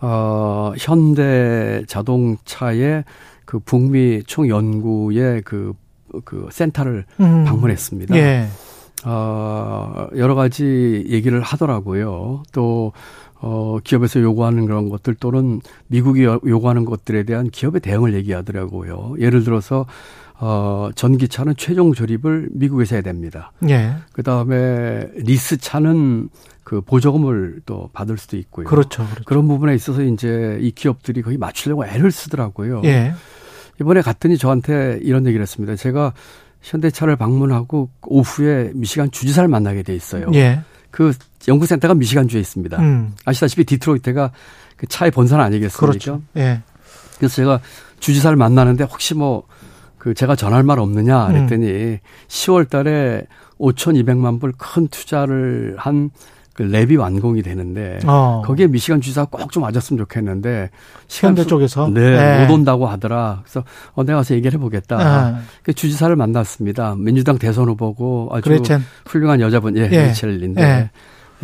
어 0.00 0.72
현대 0.78 1.82
자동차의 1.88 3.04
그 3.44 3.58
북미 3.58 4.22
총연구의 4.24 5.42
그 5.42 5.72
그 6.24 6.48
센터를 6.50 7.04
음. 7.20 7.44
방문했습니다. 7.44 8.16
예. 8.16 8.48
어, 9.04 10.08
여러 10.16 10.34
가지 10.34 11.04
얘기를 11.08 11.40
하더라고요. 11.40 12.42
또, 12.52 12.92
어, 13.40 13.78
기업에서 13.84 14.20
요구하는 14.20 14.66
그런 14.66 14.88
것들 14.88 15.14
또는 15.14 15.60
미국이 15.88 16.24
요구하는 16.24 16.84
것들에 16.84 17.24
대한 17.24 17.50
기업의 17.50 17.82
대응을 17.82 18.14
얘기하더라고요. 18.14 19.14
예를 19.18 19.44
들어서, 19.44 19.86
어, 20.38 20.90
전기차는 20.94 21.54
최종 21.56 21.92
조립을 21.92 22.48
미국에서 22.52 22.96
해야 22.96 23.02
됩니다. 23.02 23.52
예. 23.68 23.92
그 24.12 24.22
다음에 24.22 25.08
리스차는 25.14 26.28
그 26.64 26.80
보조금을 26.80 27.60
또 27.64 27.88
받을 27.92 28.18
수도 28.18 28.36
있고요. 28.36 28.66
그렇죠, 28.66 29.04
그렇죠. 29.04 29.24
그런 29.24 29.46
부분에 29.46 29.74
있어서 29.74 30.02
이제 30.02 30.58
이 30.60 30.72
기업들이 30.72 31.22
거의 31.22 31.38
맞추려고 31.38 31.86
애를 31.86 32.10
쓰더라고요. 32.10 32.82
예. 32.84 33.12
이번에 33.80 34.00
갔더니 34.00 34.38
저한테 34.38 34.98
이런 35.02 35.26
얘기를 35.26 35.42
했습니다. 35.42 35.76
제가 35.76 36.12
현대차를 36.62 37.16
방문하고 37.16 37.90
오후에 38.02 38.72
미시간 38.74 39.10
주지사를 39.10 39.48
만나게 39.48 39.82
돼 39.82 39.94
있어요. 39.94 40.30
예. 40.34 40.60
그 40.90 41.12
연구센터가 41.46 41.94
미시간주에 41.94 42.40
있습니다. 42.40 42.78
음. 42.78 43.14
아시다시피 43.24 43.64
디트로이트가 43.64 44.32
그 44.76 44.86
차의 44.86 45.10
본산 45.10 45.40
아니겠습니까? 45.40 45.86
그렇죠. 45.86 46.22
예. 46.36 46.62
그래서 47.18 47.34
제가 47.36 47.60
주지사를 48.00 48.36
만나는데 48.36 48.84
혹시 48.84 49.14
뭐 49.14 49.44
그 50.06 50.14
제가 50.14 50.36
전할 50.36 50.62
말 50.62 50.78
없느냐 50.78 51.26
그랬더니 51.26 51.66
음. 51.66 51.98
10월 52.28 52.70
달에 52.70 53.26
5,200만 53.58 54.40
불 54.40 54.52
큰 54.52 54.86
투자를 54.86 55.74
한 55.78 56.10
그 56.56 56.64
랩이 56.64 56.98
완공이 56.98 57.42
되는데 57.42 57.98
어. 58.06 58.42
거기에 58.44 58.66
미시간 58.66 59.00
주지사 59.02 59.26
꼭 59.26 59.50
좀 59.50 59.62
와줬으면 59.62 59.98
좋겠는데 59.98 60.70
시간대 61.06 61.44
쪽에서 61.46 61.88
네, 61.88 62.00
네, 62.16 62.46
못 62.46 62.54
온다고 62.54 62.86
하더라. 62.86 63.40
그래서 63.44 63.62
어 63.92 64.02
내가 64.04 64.18
가서 64.18 64.34
얘기를 64.34 64.52
해보겠다. 64.54 65.30
네. 65.32 65.36
그 65.62 65.72
주지사를 65.74 66.14
만났습니다. 66.16 66.94
민주당 66.96 67.38
대선 67.38 67.68
후보고 67.68 68.30
아주 68.32 68.42
그레첸. 68.48 68.82
훌륭한 69.06 69.40
여자분 69.40 69.76
예, 69.76 69.82
예. 69.82 69.88
그레첼인데 69.88 70.62
예. 70.62 70.90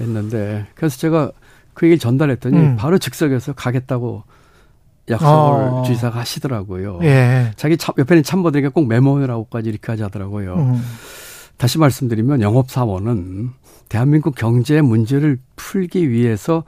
했는데 0.03 0.67
그래서 0.75 0.99
제가 0.99 1.31
그 1.75 1.87
얘기를 1.87 1.99
전달했더니 1.99 2.57
음. 2.57 2.77
바로 2.77 2.99
즉석에서 2.99 3.53
가겠다고 3.53 4.25
약속을 5.11 5.33
어. 5.35 5.83
주지사가 5.87 6.21
하시더라고요. 6.21 7.01
예. 7.03 7.51
자기 7.57 7.77
참, 7.77 7.95
옆에 7.99 8.15
있는 8.15 8.23
참모들에게 8.23 8.69
꼭 8.69 8.87
메모해라고까지 8.89 9.69
이렇게 9.69 9.93
하자더라고요. 9.93 10.55
음. 10.55 10.83
다시 11.57 11.79
말씀드리면 11.79 12.41
영업사원은 12.41 13.51
대한민국 13.89 14.35
경제 14.35 14.81
문제를 14.81 15.39
풀기 15.57 16.11
위해서 16.11 16.65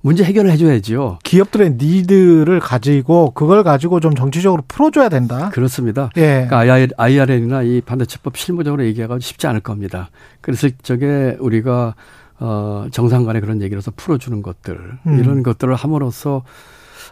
문제 0.00 0.22
해결을 0.24 0.50
해줘야지요. 0.52 1.18
기업들의 1.24 1.76
니드를 1.78 2.60
가지고 2.60 3.32
그걸 3.32 3.64
가지고 3.64 4.00
좀 4.00 4.14
정치적으로 4.14 4.62
풀어줘야 4.68 5.08
된다. 5.08 5.50
그렇습니다. 5.50 6.10
예. 6.16 6.46
그러니까 6.48 6.88
IRN이나 6.96 7.62
이 7.62 7.80
반도체법 7.80 8.36
실무적으로 8.36 8.84
얘기하기가 8.84 9.18
쉽지 9.18 9.46
않을 9.48 9.60
겁니다. 9.60 10.10
그래서 10.40 10.68
저게 10.82 11.36
우리가 11.40 11.94
어 12.40 12.86
정상 12.92 13.24
간에 13.24 13.40
그런 13.40 13.60
얘기로서 13.62 13.90
풀어주는 13.96 14.42
것들 14.42 14.78
음. 15.06 15.18
이런 15.18 15.42
것들을 15.42 15.74
함으로써 15.74 16.44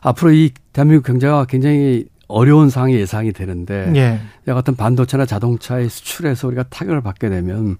앞으로 0.00 0.32
이 0.32 0.52
대한민국 0.72 1.04
경제가 1.04 1.46
굉장히 1.46 2.06
어려운 2.28 2.70
상황이 2.70 2.94
예상이 2.94 3.32
되는데 3.32 3.92
예. 3.96 4.20
이 4.48 4.54
같은 4.54 4.76
반도체나 4.76 5.26
자동차의 5.26 5.88
수출에서 5.88 6.46
우리가 6.46 6.64
타격을 6.64 7.00
받게 7.00 7.28
되면 7.28 7.76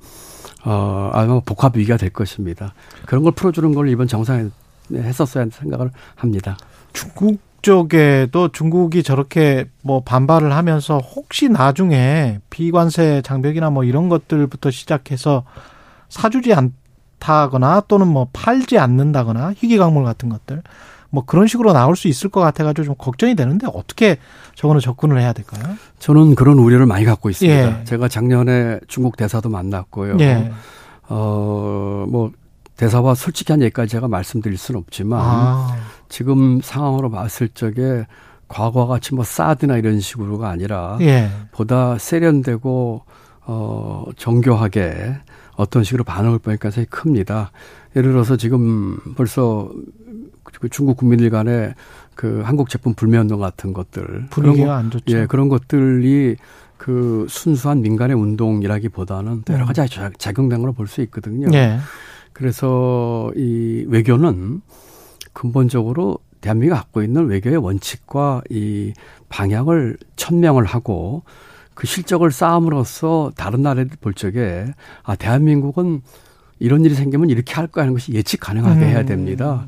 어, 0.67 1.11
아마 1.13 1.39
복합 1.41 1.77
위기가 1.77 1.97
될 1.97 2.11
것입니다. 2.11 2.75
그런 3.07 3.23
걸 3.23 3.33
풀어주는 3.33 3.73
걸 3.73 3.89
이번 3.89 4.09
정상에 4.09 4.49
했었어야 4.93 5.43
하는 5.43 5.53
생각을 5.53 5.91
합니다. 6.17 6.57
중국 6.93 7.39
쪽에도 7.63 8.49
중국이 8.49 9.05
저렇게 9.05 9.67
뭐 9.83 10.03
반발을 10.03 10.53
하면서 10.53 10.99
혹시 10.99 11.49
나중에 11.49 12.41
비관세 12.51 13.23
장벽이나 13.23 13.71
뭐 13.71 13.85
이런 13.85 14.09
것들부터 14.09 14.73
시작해서 14.73 15.45
사주지 16.09 16.53
않다거나 16.53 17.83
또는 17.87 18.09
뭐 18.09 18.29
팔지 18.33 18.79
않는다거나 18.79 19.53
희귀광물 19.57 20.03
같은 20.03 20.29
것들 20.29 20.63
뭐 21.17 21.25
그런 21.25 21.47
식으로 21.47 21.73
나올 21.73 21.97
수 21.97 22.09
있을 22.09 22.29
것 22.29 22.43
같아가지고 22.43 22.85
좀 22.85 22.95
걱정이 22.99 23.35
되는데 23.35 23.67
어떻게 23.73 24.19
저거는 24.55 24.83
접근을 24.83 25.19
해야 25.19 25.33
될까요? 25.33 25.65
저는 25.99 26.35
그런 26.35 26.59
우려를 26.59 26.85
많이 26.85 27.07
갖고 27.07 27.31
있습니다. 27.31 27.81
예. 27.81 27.85
제가 27.85 28.09
작년에 28.09 28.81
중국 28.87 29.17
대사도 29.17 29.49
만났고요. 29.49 30.19
예. 30.21 30.53
어뭐 31.09 32.33
대사와 32.77 33.15
솔직한 33.15 33.63
얘기까지 33.63 33.93
제가 33.93 34.09
말씀드릴 34.09 34.59
수는 34.59 34.79
없지만 34.79 35.19
아. 35.23 35.75
지금 36.11 36.61
상황으로 36.63 37.11
봤을 37.11 37.49
적에 37.49 38.05
과거와 38.49 38.87
같이 38.87 39.15
뭐 39.15 39.25
사드나 39.25 39.79
이런 39.79 40.01
식으로가 40.01 40.51
아니라 40.51 40.99
예. 41.01 41.31
보다 41.51 41.97
세련되고 41.97 43.05
어 43.47 44.05
정교하게 44.19 45.17
어떤 45.55 45.83
식으로 45.83 46.05
반응을 46.05 46.41
보일 46.41 46.59
가능성이 46.59 46.85
큽니다. 46.91 47.53
예를 47.97 48.13
들어서 48.13 48.37
지금 48.37 48.99
벌써 49.17 49.71
그 50.61 50.69
중국 50.69 50.97
국민들 50.97 51.31
간에 51.31 51.75
그 52.15 52.43
한국 52.45 52.69
제품 52.71 52.95
불매운동 52.95 53.41
같은 53.41 53.73
것들 53.73 54.27
분위기가 54.31 54.77
안 54.77 54.91
좋죠. 54.91 55.17
예, 55.17 55.27
그런 55.27 55.49
것들이 55.49 56.37
그 56.77 57.27
순수한 57.29 57.83
민간의 57.83 58.17
운동이라기보다는 58.17 59.43
또 59.45 59.53
여러 59.53 59.65
음. 59.65 59.67
가지 59.67 59.83
음. 59.99 60.11
작용된 60.19 60.61
걸로 60.61 60.73
볼 60.73 60.87
수 60.87 61.01
있거든요. 61.03 61.49
예. 61.53 61.79
그래서 62.33 63.31
이 63.35 63.85
외교는 63.89 64.61
근본적으로 65.33 66.19
대한민국이 66.41 66.79
갖고 66.79 67.03
있는 67.03 67.27
외교의 67.27 67.57
원칙과 67.57 68.43
이 68.51 68.93
방향을 69.29 69.97
천명을 70.17 70.65
하고 70.65 71.23
그 71.75 71.87
실적을 71.87 72.31
쌓음으로써 72.31 73.33
다른 73.37 73.63
나라들 73.63 73.97
볼 74.01 74.15
적에 74.15 74.67
아 75.03 75.17
대한민국은 75.17 76.03
이런 76.59 76.85
일이 76.85 76.95
생기면 76.95 77.31
이렇게 77.31 77.55
할 77.55 77.67
거야 77.67 77.83
하는 77.83 77.95
것이 77.95 78.13
예측 78.13 78.41
가능하게 78.41 78.81
음. 78.81 78.87
해야 78.87 79.05
됩니다. 79.05 79.67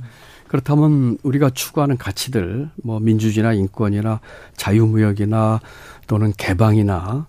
그렇다면 0.48 1.18
우리가 1.22 1.50
추구하는 1.50 1.96
가치들, 1.96 2.70
뭐 2.82 3.00
민주주의나 3.00 3.52
인권이나 3.52 4.20
자유무역이나 4.56 5.60
또는 6.06 6.32
개방이나 6.36 7.26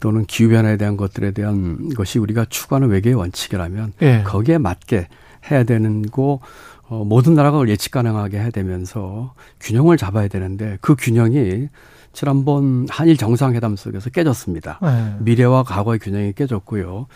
또는 0.00 0.24
기후변화에 0.24 0.76
대한 0.76 0.96
것들에 0.96 1.32
대한 1.32 1.90
것이 1.94 2.18
우리가 2.18 2.46
추구하는 2.48 2.88
외교의 2.88 3.14
원칙이라면 3.14 3.92
예. 4.02 4.22
거기에 4.24 4.58
맞게 4.58 5.08
해야 5.50 5.64
되는 5.64 6.02
거 6.02 6.40
어, 6.88 7.04
모든 7.04 7.34
나라가 7.34 7.58
그걸 7.58 7.68
예측 7.68 7.92
가능하게 7.92 8.38
해야 8.38 8.50
되면서 8.50 9.34
균형을 9.60 9.96
잡아야 9.96 10.28
되는데 10.28 10.78
그 10.80 10.96
균형이 10.96 11.68
지난번 12.12 12.86
한일 12.90 13.16
정상회담 13.16 13.76
속에서 13.76 14.10
깨졌습니다. 14.10 14.80
네. 14.82 15.16
미래와 15.20 15.62
과거의 15.62 16.00
균형이 16.00 16.32
깨졌고요. 16.32 17.06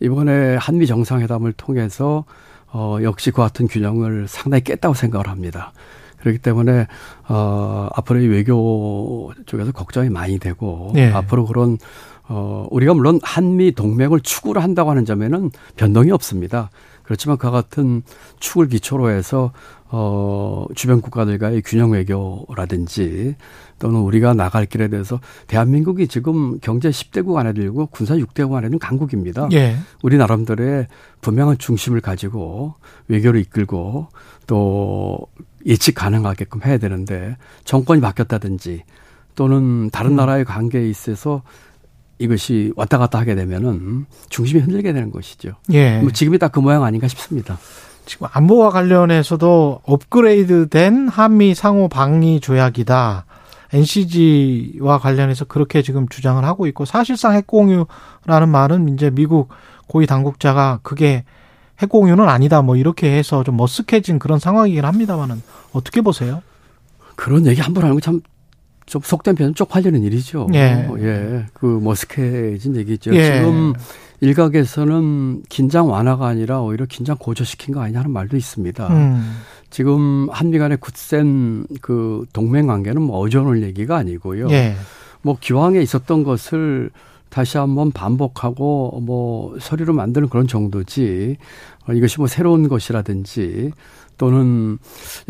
이번에 0.00 0.56
한미 0.56 0.86
정상회담을 0.86 1.52
통해서 1.54 2.24
어, 2.72 2.98
역시 3.02 3.30
그 3.30 3.38
같은 3.38 3.66
균형을 3.68 4.26
상당히 4.28 4.64
깼다고 4.64 4.94
생각을 4.94 5.28
합니다. 5.28 5.72
그렇기 6.18 6.38
때문에 6.38 6.86
어, 7.28 7.88
앞으로의 7.94 8.28
외교 8.28 9.32
쪽에서 9.46 9.72
걱정이 9.72 10.08
많이 10.08 10.38
되고 10.38 10.90
네. 10.94 11.10
앞으로 11.10 11.46
그런 11.46 11.78
어, 12.28 12.66
우리가 12.70 12.94
물론 12.94 13.20
한미 13.22 13.72
동맹을 13.72 14.20
추구를 14.20 14.62
한다고 14.62 14.90
하는 14.90 15.04
점에는 15.04 15.50
변동이 15.76 16.10
없습니다. 16.12 16.70
그렇지만 17.12 17.36
그와 17.36 17.52
같은 17.52 18.02
축을 18.40 18.68
기초로 18.68 19.10
해서 19.10 19.52
어, 19.90 20.64
주변 20.74 21.02
국가들과의 21.02 21.60
균형 21.62 21.90
외교라든지 21.90 23.36
또는 23.78 24.00
우리가 24.00 24.32
나갈 24.32 24.64
길에 24.64 24.88
대해서 24.88 25.20
대한민국이 25.46 26.08
지금 26.08 26.58
경제 26.60 26.88
10대국 26.88 27.36
안에 27.36 27.52
들고 27.52 27.86
군사 27.86 28.14
6대국 28.14 28.54
안에 28.54 28.70
는 28.70 28.78
강국입니다. 28.78 29.50
예. 29.52 29.76
우리 30.02 30.16
나름대로의 30.16 30.86
분명한 31.20 31.58
중심을 31.58 32.00
가지고 32.00 32.76
외교를 33.08 33.40
이끌고 33.40 34.08
또 34.46 35.18
예측 35.66 35.94
가능하게끔 35.94 36.62
해야 36.64 36.78
되는데 36.78 37.36
정권이 37.64 38.00
바뀌었다든지 38.00 38.84
또는 39.34 39.90
다른 39.90 40.12
음. 40.12 40.16
나라의 40.16 40.46
관계에 40.46 40.88
있어서 40.88 41.42
이것이 42.22 42.72
왔다 42.76 42.98
갔다 42.98 43.18
하게 43.18 43.34
되면은 43.34 44.06
중심이 44.28 44.60
흔들게 44.60 44.92
되는 44.92 45.10
것이죠. 45.10 45.52
예. 45.72 45.98
뭐 46.00 46.10
지금이 46.12 46.38
딱 46.38 46.52
그 46.52 46.60
모양 46.60 46.84
아닌가 46.84 47.08
싶습니다. 47.08 47.58
지금 48.06 48.26
안보와 48.32 48.70
관련해서도 48.70 49.80
업그레이드된 49.84 51.08
한미 51.08 51.54
상호 51.54 51.88
방위 51.88 52.40
조약이다. 52.40 53.24
NCG와 53.72 54.98
관련해서 54.98 55.44
그렇게 55.46 55.82
지금 55.82 56.08
주장을 56.08 56.42
하고 56.44 56.66
있고 56.66 56.84
사실상 56.84 57.32
핵공유라는 57.34 58.48
말은 58.50 58.88
이제 58.90 59.10
미국 59.10 59.48
고위 59.86 60.06
당국자가 60.06 60.80
그게 60.82 61.24
핵공유는 61.80 62.28
아니다 62.28 62.60
뭐 62.62 62.76
이렇게 62.76 63.10
해서 63.16 63.42
좀 63.44 63.56
머쓱해진 63.56 64.18
그런 64.18 64.38
상황이긴 64.38 64.84
합니다만은 64.84 65.42
어떻게 65.72 66.00
보세요? 66.02 66.42
그런 67.16 67.46
얘기 67.46 67.60
한 67.60 67.72
번 67.74 67.84
하는 67.84 67.94
거 67.96 68.00
참 68.00 68.20
좀 68.92 69.00
속된 69.02 69.36
표현 69.36 69.54
쪽팔리는 69.54 70.02
일이죠. 70.02 70.48
예. 70.52 70.86
어, 70.86 70.96
예. 70.98 71.46
그 71.54 71.80
머스케진 71.82 72.76
얘기죠. 72.76 73.14
예. 73.14 73.36
지금 73.36 73.72
일각에서는 74.20 75.44
긴장 75.48 75.88
완화가 75.88 76.26
아니라 76.26 76.60
오히려 76.60 76.84
긴장 76.84 77.16
고조시킨 77.16 77.74
거 77.74 77.80
아니냐 77.80 78.00
하는 78.00 78.10
말도 78.10 78.36
있습니다. 78.36 78.88
음. 78.88 79.38
지금 79.70 80.28
한미 80.30 80.58
간의 80.58 80.76
굳센 80.76 81.64
그 81.80 82.26
동맹 82.34 82.66
관계는 82.66 83.00
뭐 83.00 83.18
어전올 83.20 83.62
얘기가 83.62 83.96
아니고요. 83.96 84.50
예. 84.50 84.74
뭐 85.22 85.38
기왕에 85.40 85.80
있었던 85.80 86.22
것을 86.22 86.90
다시 87.30 87.56
한번 87.56 87.92
반복하고 87.92 89.00
뭐 89.02 89.56
서류로 89.58 89.94
만드는 89.94 90.28
그런 90.28 90.46
정도지 90.46 91.38
어, 91.88 91.94
이것이 91.94 92.18
뭐 92.18 92.26
새로운 92.26 92.68
것이라든지 92.68 93.70
또는 94.18 94.76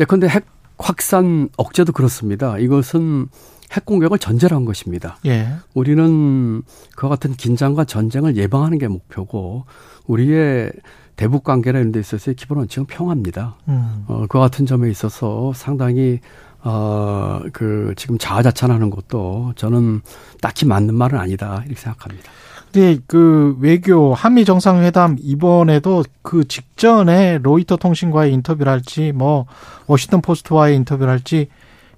예컨대 0.01 0.27
핵 0.27 0.43
확산 0.83 1.47
억제도 1.55 1.93
그렇습니다. 1.93 2.57
이것은 2.57 3.27
핵 3.71 3.85
공격을 3.85 4.19
전제로 4.19 4.55
한 4.57 4.65
것입니다. 4.65 5.17
예. 5.25 5.47
우리는 5.73 6.61
그와 6.95 7.09
같은 7.09 7.33
긴장과 7.33 7.85
전쟁을 7.85 8.35
예방하는 8.35 8.77
게 8.77 8.87
목표고 8.87 9.65
우리의 10.05 10.71
대북 11.15 11.43
관계나 11.43 11.79
이런 11.79 11.91
데 11.91 12.01
있어서의 12.01 12.35
기본 12.35 12.57
원칙은 12.57 12.85
평화입니다. 12.85 13.55
음. 13.69 14.03
어, 14.07 14.25
그와 14.27 14.49
같은 14.49 14.65
점에 14.65 14.89
있어서 14.91 15.53
상당히 15.55 16.19
어, 16.63 17.41
그 17.53 17.93
지금 17.95 18.17
자화자찬하는 18.17 18.89
것도 18.89 19.53
저는 19.55 20.01
딱히 20.41 20.65
맞는 20.65 20.95
말은 20.95 21.17
아니다 21.17 21.63
이렇게 21.65 21.79
생각합니다. 21.79 22.29
근데 22.73 22.97
그 23.05 23.55
외교 23.59 24.15
한미 24.15 24.45
정상회담 24.45 25.17
이번에도 25.21 26.03
그 26.23 26.47
직전에 26.47 27.37
로이터 27.43 27.77
통신과의 27.77 28.33
인터뷰를 28.33 28.71
할지 28.71 29.11
뭐 29.11 29.45
워싱턴 29.85 30.21
포스트와의 30.21 30.75
인터뷰를 30.77 31.11
할지 31.11 31.49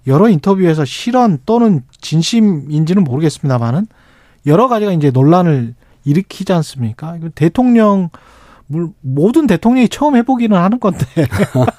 여러 0.05 0.27
인터뷰에서 0.27 0.83
실언 0.83 1.39
또는 1.45 1.83
진심인지는 2.01 3.05
모르겠습니다만은 3.05 3.87
여러 4.47 4.67
가지가 4.67 4.91
이제 4.91 5.11
논란을 5.11 5.75
일으키지 6.03 6.51
않습니까? 6.51 7.19
대통령 7.35 8.09
모든 9.01 9.47
대통령이 9.47 9.89
처음 9.89 10.15
해보기는 10.15 10.57
하는 10.57 10.79
건데. 10.79 11.05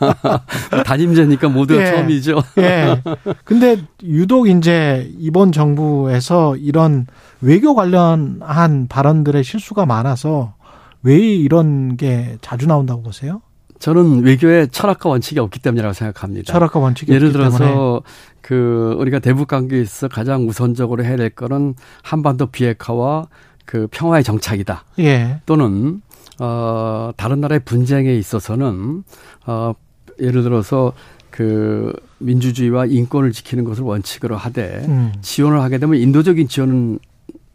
단임제니까 0.84 1.48
모두가 1.48 1.82
예, 1.82 1.86
처음이죠. 1.86 2.42
예. 2.58 3.02
근데 3.44 3.78
유독 4.04 4.48
이제 4.48 5.12
이번 5.18 5.52
정부에서 5.52 6.56
이런 6.56 7.06
외교 7.40 7.74
관련한 7.74 8.86
발언들의 8.88 9.42
실수가 9.42 9.84
많아서 9.86 10.54
왜 11.02 11.18
이런 11.18 11.96
게 11.96 12.38
자주 12.40 12.66
나온다고 12.66 13.02
보세요? 13.02 13.42
저는 13.78 14.22
외교에 14.22 14.66
철학과 14.66 15.10
원칙이 15.10 15.38
없기 15.38 15.60
때문이라고 15.60 15.92
생각합니다. 15.92 16.52
철학과 16.52 16.80
원칙이 16.80 17.12
예를 17.12 17.32
들어서 17.32 17.58
때문에. 17.58 18.00
그 18.40 18.94
우리가 18.98 19.18
대북 19.18 19.48
관계에서 19.48 20.08
가장 20.08 20.48
우선적으로 20.48 21.04
해야 21.04 21.16
될 21.16 21.30
거는 21.30 21.74
한반도 22.02 22.46
비핵화와 22.46 23.26
그 23.66 23.88
평화의 23.90 24.24
정착이다. 24.24 24.84
예. 25.00 25.40
또는 25.44 26.00
어, 26.38 27.10
다른 27.16 27.40
나라의 27.40 27.60
분쟁에 27.64 28.14
있어서는, 28.14 29.04
어, 29.46 29.72
예를 30.20 30.42
들어서 30.42 30.92
그 31.30 31.92
민주주의와 32.18 32.86
인권을 32.86 33.32
지키는 33.32 33.64
것을 33.64 33.84
원칙으로 33.84 34.36
하되 34.36 34.84
음. 34.88 35.12
지원을 35.20 35.60
하게 35.60 35.76
되면 35.78 36.00
인도적인 36.00 36.48
지원은 36.48 36.98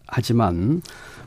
하지만 0.08 0.84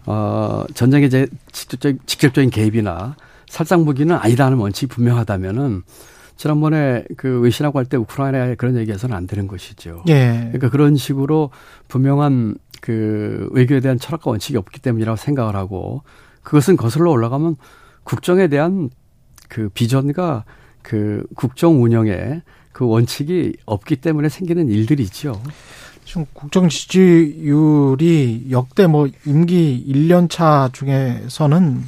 어 0.06 0.64
전쟁의 0.74 1.10
제 1.10 1.26
직접적인, 1.50 1.98
직접적인 2.06 2.50
개입이나 2.50 3.16
살상 3.48 3.84
무기는 3.84 4.14
아니라는 4.14 4.58
원칙이 4.58 4.86
분명하다면은 4.88 5.82
지난번에 6.36 7.04
그 7.16 7.40
외신하고 7.40 7.78
할 7.78 7.86
때 7.86 7.96
우크라이나에 7.96 8.54
그런 8.54 8.76
얘기해서는 8.76 9.16
안 9.16 9.26
되는 9.26 9.48
것이죠. 9.48 10.04
예. 10.08 10.42
그러니까 10.52 10.70
그런 10.70 10.96
식으로 10.96 11.50
분명한 11.88 12.56
그 12.80 13.48
외교에 13.52 13.80
대한 13.80 13.98
철학과 13.98 14.30
원칙이 14.30 14.56
없기 14.58 14.80
때문이라고 14.80 15.16
생각을 15.16 15.56
하고 15.56 16.02
그것은 16.44 16.76
거슬러 16.76 17.10
올라가면 17.10 17.56
국정에 18.04 18.46
대한 18.46 18.90
그 19.48 19.68
비전과 19.70 20.44
그 20.82 21.26
국정 21.34 21.82
운영에 21.82 22.42
그 22.72 22.86
원칙이 22.86 23.56
없기 23.66 23.96
때문에 23.96 24.28
생기는 24.28 24.68
일들이죠. 24.68 25.40
지금 26.04 26.26
국정 26.32 26.68
지지율이 26.68 28.48
역대 28.50 28.86
뭐 28.86 29.08
임기 29.26 29.84
1년 29.88 30.28
차 30.28 30.68
중에서는 30.72 31.82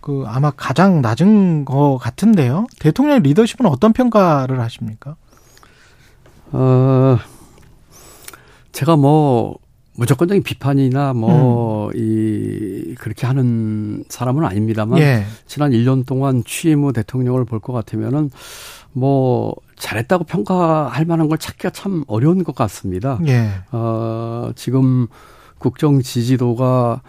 그 0.00 0.24
아마 0.26 0.50
가장 0.50 1.02
낮은 1.02 1.64
것 1.64 1.98
같은데요. 1.98 2.66
대통령 2.78 3.22
리더십은 3.22 3.66
어떤 3.66 3.92
평가를 3.92 4.60
하십니까? 4.60 5.16
어, 6.52 7.18
제가 8.72 8.96
뭐 8.96 9.58
무조건적인 9.96 10.42
비판이나 10.42 11.12
뭐이 11.12 11.94
음. 11.98 12.94
그렇게 12.98 13.26
하는 13.26 14.04
사람은 14.08 14.44
아닙니다만 14.44 14.98
예. 15.00 15.24
지난 15.46 15.72
1년 15.72 16.06
동안 16.06 16.42
취임 16.46 16.84
후 16.84 16.92
대통령을 16.92 17.44
볼 17.44 17.60
것 17.60 17.72
같으면은 17.72 18.30
뭐 18.92 19.54
잘했다고 19.76 20.24
평가할 20.24 21.04
만한 21.04 21.28
걸 21.28 21.38
찾기가 21.38 21.70
참 21.70 22.04
어려운 22.06 22.42
것 22.44 22.54
같습니다. 22.54 23.18
예. 23.26 23.50
어, 23.72 24.50
지금 24.54 25.06
국정 25.58 26.00
지지도가 26.00 27.02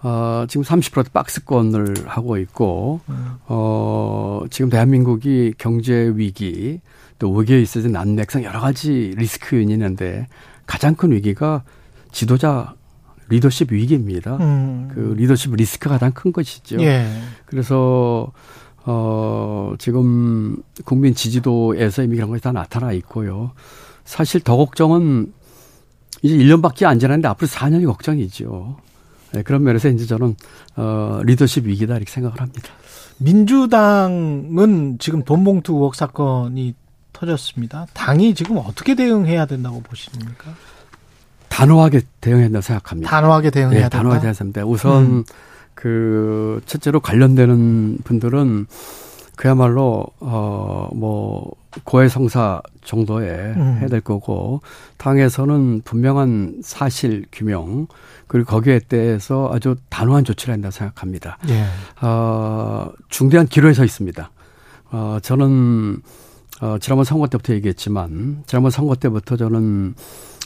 어, 0.00 0.44
지금 0.48 0.62
30% 0.62 1.12
박스권을 1.12 2.06
하고 2.06 2.38
있고, 2.38 3.00
음. 3.08 3.32
어, 3.46 4.42
지금 4.48 4.70
대한민국이 4.70 5.54
경제 5.58 6.12
위기, 6.14 6.80
또 7.18 7.32
외교에 7.32 7.60
있어서 7.60 7.88
난맥상 7.88 8.44
여러 8.44 8.60
가지 8.60 9.12
리스크 9.16 9.56
요인이 9.56 9.72
있는데 9.72 10.28
가장 10.66 10.94
큰 10.94 11.10
위기가 11.10 11.64
지도자 12.12 12.74
리더십 13.28 13.72
위기입니다. 13.72 14.36
음. 14.36 14.90
그 14.94 15.14
리더십 15.16 15.54
리스크가 15.54 15.94
가장 15.94 16.12
큰 16.12 16.32
것이죠. 16.32 16.80
예. 16.80 17.06
그래서 17.46 18.32
어 18.84 19.74
지금 19.78 20.56
국민 20.84 21.14
지지도에서 21.14 22.02
이미 22.02 22.16
그런 22.16 22.30
것이 22.30 22.42
다 22.42 22.52
나타나 22.52 22.92
있고요. 22.92 23.52
사실 24.04 24.40
더 24.40 24.56
걱정은 24.56 25.32
이제 26.22 26.36
1년밖에 26.36 26.86
안 26.86 26.98
지났는데 26.98 27.28
앞으로 27.28 27.46
4년이 27.46 27.86
걱정이죠. 27.86 28.78
네, 29.32 29.42
그런 29.42 29.62
면에서 29.62 29.88
이제 29.88 30.06
저는 30.06 30.36
어 30.76 31.20
리더십 31.24 31.66
위기다 31.66 31.96
이렇게 31.96 32.10
생각을 32.10 32.40
합니다. 32.40 32.70
민주당은 33.18 34.96
지금 34.98 35.22
돈봉투 35.22 35.74
의혹 35.74 35.94
사건이 35.94 36.74
터졌습니다. 37.12 37.86
당이 37.92 38.34
지금 38.34 38.56
어떻게 38.58 38.94
대응해야 38.94 39.44
된다고 39.46 39.82
보십니까? 39.82 40.54
단호하게 41.58 42.02
대응해야 42.20 42.46
된다고 42.46 42.62
생각합니다. 42.62 43.10
단호하게 43.10 43.50
대응해야 43.50 43.82
네, 43.84 43.88
단호하게 43.88 44.20
대응해야 44.20 44.32
됩니다. 44.32 44.64
우선 44.64 45.04
음. 45.04 45.24
그 45.74 46.60
첫째로 46.66 47.00
관련되는 47.00 47.98
분들은 48.04 48.66
그야말로 49.36 50.06
어뭐 50.20 51.50
고해성사 51.84 52.62
정도에 52.84 53.28
음. 53.56 53.78
해야 53.80 53.88
될 53.88 54.00
거고 54.00 54.60
당에서는 54.98 55.82
분명한 55.84 56.60
사실 56.62 57.24
규명 57.32 57.86
그리고 58.26 58.50
거기에 58.50 58.80
대해서 58.80 59.50
아주 59.52 59.76
단호한 59.88 60.24
조치를 60.24 60.54
한다 60.54 60.70
생각합니다. 60.70 61.38
예. 61.48 61.64
어 62.04 62.90
중대한 63.08 63.46
기로에 63.46 63.74
서 63.74 63.84
있습니다. 63.84 64.30
어 64.90 65.18
저는 65.22 66.02
어 66.60 66.76
지난번 66.80 67.04
선거 67.04 67.26
때부터 67.28 67.52
얘기했지만 67.54 68.42
지난번 68.46 68.70
선거 68.70 68.94
때부터 68.96 69.36
저는 69.36 69.94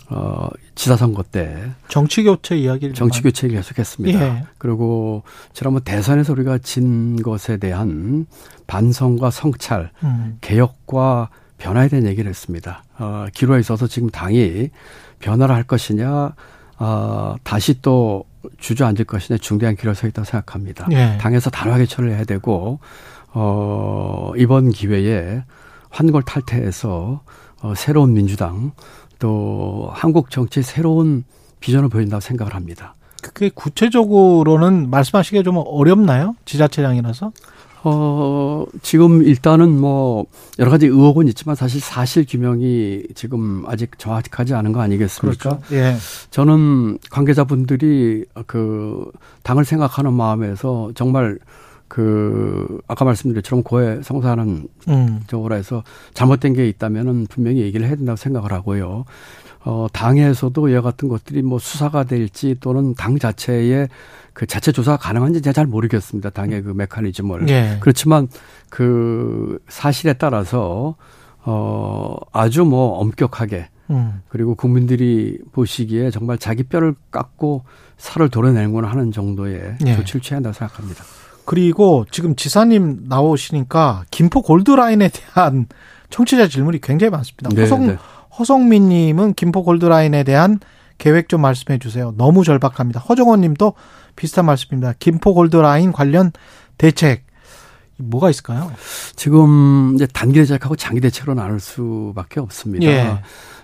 어, 0.08 0.48
지사선거 0.74 1.22
때 1.22 1.70
정치 1.88 2.22
교체 2.22 2.56
이야기를 2.56 2.94
정치 2.94 3.22
교체 3.22 3.48
계속했습니다. 3.48 4.20
예. 4.20 4.44
그리고 4.58 5.22
지난번 5.52 5.82
대선에서 5.84 6.32
우리가 6.32 6.58
진 6.58 7.16
것에 7.22 7.56
대한 7.56 8.26
반성과 8.66 9.30
성찰, 9.30 9.90
음. 10.02 10.38
개혁과 10.40 11.30
변화에 11.58 11.88
대한 11.88 12.06
얘기를 12.06 12.28
했습니다. 12.28 12.84
어, 12.98 13.26
기로에 13.32 13.60
있어서 13.60 13.86
지금 13.86 14.10
당이 14.10 14.70
변화를 15.20 15.54
할 15.54 15.62
것이냐, 15.62 16.34
어, 16.78 17.34
다시 17.44 17.80
또 17.80 18.24
주저앉을 18.58 19.04
것이냐 19.04 19.38
중대한 19.38 19.76
길을 19.76 19.94
서 19.94 20.06
있다고 20.06 20.24
생각합니다. 20.24 20.88
예. 20.90 21.16
당에서 21.20 21.50
단호하게 21.50 21.86
처리해야 21.86 22.24
되고 22.24 22.80
어, 23.32 24.32
이번 24.36 24.70
기회에 24.70 25.44
환골 25.90 26.22
탈퇴해서 26.24 27.22
어, 27.62 27.74
새로운 27.76 28.12
민주당 28.12 28.72
또 29.22 29.88
한국 29.92 30.30
정치의 30.30 30.64
새로운 30.64 31.22
비전을 31.60 31.88
보인다고 31.88 32.20
생각을 32.20 32.56
합니다. 32.56 32.96
그게 33.22 33.52
구체적으로는 33.54 34.90
말씀하시기가 34.90 35.44
좀 35.44 35.62
어렵나요? 35.64 36.34
지자체장이라서? 36.44 37.30
어, 37.84 38.64
지금 38.82 39.22
일단은 39.22 39.80
뭐 39.80 40.26
여러 40.58 40.72
가지 40.72 40.86
의혹은 40.86 41.28
있지만 41.28 41.54
사실 41.54 41.80
사실 41.80 42.26
규명이 42.28 43.04
지금 43.14 43.62
아직 43.68 43.96
정확하지 43.96 44.54
않은 44.54 44.72
거 44.72 44.80
아니겠습니까? 44.80 45.58
그렇죠. 45.58 45.74
예. 45.76 45.94
저는 46.30 46.98
관계자분들이 47.10 48.24
그 48.48 49.08
당을 49.44 49.64
생각하는 49.64 50.12
마음에서 50.14 50.90
정말 50.96 51.38
그 51.92 52.80
아까 52.88 53.04
말씀드린 53.04 53.34
것처럼 53.34 53.62
고해 53.62 54.00
성사하는 54.02 54.66
음. 54.88 55.20
쪽으로 55.26 55.56
해서 55.56 55.84
잘못된 56.14 56.54
게 56.54 56.66
있다면은 56.66 57.26
분명히 57.28 57.60
얘기를 57.60 57.86
해야 57.86 57.96
된다고 57.96 58.16
생각을 58.16 58.50
하고요. 58.50 59.04
어 59.66 59.86
당에서도 59.92 60.70
이와 60.70 60.80
같은 60.80 61.10
것들이 61.10 61.42
뭐 61.42 61.58
수사가 61.58 62.04
될지 62.04 62.56
또는 62.60 62.94
당 62.94 63.18
자체의 63.18 63.90
그 64.32 64.46
자체 64.46 64.72
조사가 64.72 64.96
가능한지 64.96 65.42
제가 65.42 65.52
잘 65.52 65.66
모르겠습니다. 65.66 66.30
당의 66.30 66.62
그 66.62 66.70
메커니즘을. 66.70 67.50
예. 67.50 67.76
그렇지만 67.80 68.26
그 68.70 69.58
사실에 69.68 70.14
따라서 70.14 70.96
어 71.44 72.16
아주 72.32 72.64
뭐 72.64 73.00
엄격하게 73.00 73.68
음. 73.90 74.22
그리고 74.28 74.54
국민들이 74.54 75.36
보시기에 75.52 76.10
정말 76.10 76.38
자기 76.38 76.62
뼈를 76.62 76.94
깎고 77.10 77.64
살을 77.98 78.30
도려내는구나 78.30 78.88
하는 78.88 79.12
정도의 79.12 79.76
예. 79.86 79.96
조치를 79.96 80.22
취해야 80.22 80.38
한다고 80.38 80.54
생각합니다. 80.54 81.04
그리고 81.44 82.04
지금 82.10 82.36
지사님 82.36 83.04
나오시니까 83.08 84.04
김포 84.10 84.42
골드라인에 84.42 85.08
대한 85.08 85.66
청취자 86.10 86.48
질문이 86.48 86.80
굉장히 86.80 87.10
많습니다. 87.10 87.50
네, 87.54 87.62
허성, 87.62 87.86
네. 87.86 87.98
허성민 88.38 88.88
님은 88.88 89.34
김포 89.34 89.62
골드라인에 89.62 90.24
대한 90.24 90.60
계획 90.98 91.28
좀 91.28 91.40
말씀해 91.40 91.78
주세요. 91.78 92.14
너무 92.16 92.44
절박합니다. 92.44 93.00
허정원 93.00 93.40
님도 93.40 93.74
비슷한 94.14 94.44
말씀입니다. 94.46 94.94
김포 94.98 95.34
골드라인 95.34 95.92
관련 95.92 96.32
대책 96.78 97.24
뭐가 97.96 98.30
있을까요? 98.30 98.72
지금 99.16 99.92
이제 99.94 100.06
단기 100.06 100.38
대책하고 100.40 100.76
장기 100.76 101.00
대책으로 101.00 101.34
나눌 101.34 101.60
수밖에 101.60 102.40
없습니다. 102.40 102.86
예. 102.86 103.18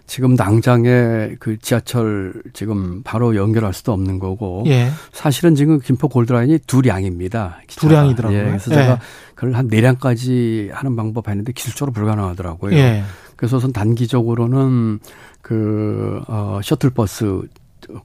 지금 0.08 0.34
당장에 0.36 1.36
그 1.38 1.58
지하철 1.58 2.32
지금 2.54 3.02
바로 3.04 3.36
연결할 3.36 3.72
수도 3.74 3.92
없는 3.92 4.18
거고 4.18 4.64
예. 4.66 4.88
사실은 5.12 5.54
지금 5.54 5.78
김포 5.78 6.08
골드라인이 6.08 6.60
두 6.66 6.80
량입니다. 6.80 7.58
두 7.68 7.88
량이더라고요. 7.88 8.38
예, 8.38 8.44
그래서 8.44 8.70
예. 8.72 8.74
제가 8.74 8.98
그걸 9.34 9.52
한 9.54 9.68
네 9.68 9.80
량까지 9.82 10.70
하는 10.72 10.96
방법 10.96 11.28
했는데 11.28 11.52
기술적으로 11.52 11.92
불가능하더라고요. 11.92 12.74
예. 12.74 13.04
그래서 13.36 13.58
우선 13.58 13.72
단기적으로는 13.72 14.98
그 15.42 16.20
어, 16.26 16.58
셔틀버스 16.64 17.42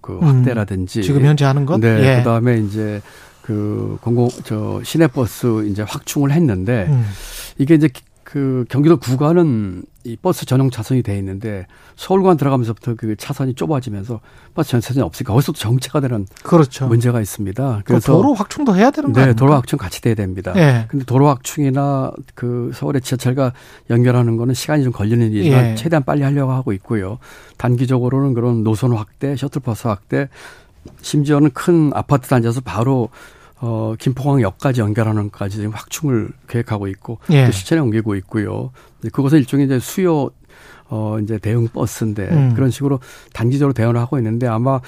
그 0.01 0.19
음, 0.21 0.23
확대라든지 0.23 0.99
음, 0.99 1.01
지금 1.01 1.25
현재 1.25 1.45
하는 1.45 1.65
것, 1.65 1.79
네, 1.79 1.87
예. 1.87 2.17
그다음에 2.17 2.59
이제 2.59 3.01
그 3.41 3.97
공공 4.01 4.29
저 4.43 4.81
시내버스 4.83 5.67
이제 5.69 5.81
확충을 5.81 6.31
했는데 6.31 6.85
음. 6.89 7.05
이게 7.57 7.75
이제 7.75 7.89
그 8.33 8.65
경기도 8.67 8.97
구간은 8.97 9.83
이 10.05 10.15
버스 10.15 10.47
전용 10.47 10.71
차선이 10.71 11.03
돼 11.03 11.15
있는데 11.19 11.67
서울간 11.95 12.35
들어가면서부터 12.35 12.95
그 12.95 13.15
차선이 13.15 13.53
좁아지면서 13.53 14.21
버스 14.55 14.71
전용 14.71 14.81
차선이 14.81 15.03
없으니까 15.03 15.33
거기서도 15.33 15.59
정체가 15.59 15.99
되는 15.99 16.25
그렇죠. 16.41 16.87
문제가 16.87 17.21
있습니다. 17.21 17.83
그래서 17.85 18.11
도로 18.11 18.33
확충도 18.33 18.75
해야 18.75 18.89
되는 18.89 19.13
거예요? 19.13 19.27
네, 19.27 19.33
도로 19.35 19.53
확충 19.53 19.77
같이 19.77 20.01
돼야 20.01 20.15
됩니다. 20.15 20.51
예. 20.55 20.85
근데 20.87 21.05
도로 21.05 21.27
확충이나 21.27 22.11
그 22.33 22.71
서울의 22.73 23.01
지하철과 23.01 23.53
연결하는 23.91 24.35
거는 24.35 24.55
시간이 24.55 24.83
좀 24.83 24.91
걸리는 24.91 25.31
일이지만 25.31 25.65
예. 25.65 25.75
최대한 25.75 26.03
빨리 26.03 26.23
하려고 26.23 26.53
하고 26.53 26.73
있고요. 26.73 27.19
단기적으로는 27.57 28.33
그런 28.33 28.63
노선 28.63 28.93
확대, 28.93 29.35
셔틀버스 29.35 29.85
확대, 29.85 30.27
심지어는 31.03 31.51
큰 31.51 31.91
아파트 31.93 32.29
단지에서 32.29 32.61
바로 32.61 33.09
어, 33.65 33.95
김포항역까지 33.97 34.81
연결하는 34.81 35.31
것까지 35.31 35.55
지금 35.55 35.71
확충을 35.71 36.31
계획하고 36.49 36.89
있고 36.89 37.19
예. 37.31 37.49
실천에 37.49 37.79
옮기고 37.79 38.15
있고요. 38.15 38.71
그것은 39.13 39.37
일종의 39.37 39.67
이제 39.67 39.79
수요 39.79 40.31
어 40.89 41.17
이제 41.23 41.37
대응 41.37 41.69
버스인데 41.69 42.27
음. 42.29 42.53
그런 42.55 42.69
식으로 42.71 42.99
단기적으로 43.31 43.71
대응을 43.71 43.95
하고 43.95 44.17
있는데 44.17 44.47
아마 44.47 44.81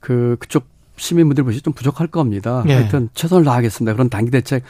그 0.00 0.36
그쪽 0.40 0.64
시민분들 0.96 1.44
보시 1.44 1.60
좀 1.60 1.74
부족할 1.74 2.06
겁니다. 2.06 2.64
예. 2.68 2.72
하여튼 2.72 3.10
최선을 3.12 3.44
다하겠습니다. 3.44 3.92
그런 3.92 4.08
단기 4.08 4.30
대책 4.30 4.62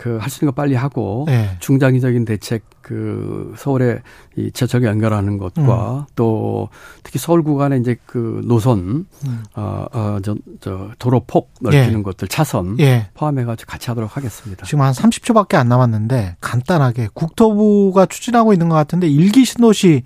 그 0.00 0.16
할 0.18 0.30
수 0.30 0.42
있는 0.42 0.52
거 0.52 0.54
빨리 0.54 0.74
하고 0.74 1.24
네. 1.26 1.56
중장기적인 1.60 2.24
대책 2.24 2.64
그 2.80 3.54
서울에 3.58 4.00
이 4.34 4.50
지하철 4.50 4.82
연결하는 4.82 5.36
것과 5.36 5.98
음. 5.98 6.04
또 6.16 6.70
특히 7.02 7.18
서울 7.18 7.42
구간에 7.42 7.76
이제 7.76 7.96
그 8.06 8.40
노선 8.46 9.06
음. 9.26 9.44
어저 9.54 10.36
저 10.60 10.90
도로 10.98 11.20
폭 11.26 11.52
넓히는 11.60 11.98
예. 11.98 12.02
것들 12.02 12.28
차선 12.28 12.80
예. 12.80 13.08
포함해 13.12 13.44
가지고 13.44 13.70
같이 13.70 13.90
하도록 13.90 14.16
하겠습니다. 14.16 14.64
지금 14.64 14.80
한 14.80 14.92
30초밖에 14.94 15.56
안 15.56 15.68
남았는데 15.68 16.36
간단하게 16.40 17.08
국토부가 17.12 18.06
추진하고 18.06 18.54
있는 18.54 18.70
것 18.70 18.76
같은데 18.76 19.06
일기 19.06 19.44
신도시 19.44 20.04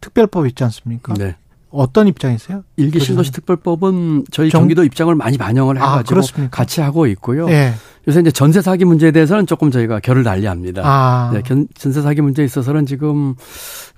특별법 0.00 0.48
있지 0.48 0.64
않습니까? 0.64 1.14
네. 1.14 1.36
어떤 1.70 2.08
입장이세요? 2.08 2.62
일기 2.76 3.00
신도시 3.00 3.32
특별법은 3.32 4.24
저희 4.30 4.50
정... 4.50 4.62
경기도 4.62 4.84
입장을 4.84 5.14
많이 5.14 5.36
반영을 5.36 5.78
아, 5.78 5.98
해가지고 5.98 6.44
아, 6.44 6.48
같이 6.50 6.80
하고 6.80 7.06
있고요. 7.06 7.48
예. 7.50 7.72
요새 8.08 8.20
이제 8.20 8.30
전세 8.30 8.60
사기 8.60 8.84
문제에 8.84 9.10
대해서는 9.10 9.46
조금 9.46 9.70
저희가 9.70 10.00
결을 10.00 10.22
달리합니다. 10.22 10.82
아. 10.84 11.30
네, 11.32 11.42
전세 11.74 12.00
사기 12.00 12.20
문제에 12.20 12.44
있어서는 12.44 12.86
지금 12.86 13.34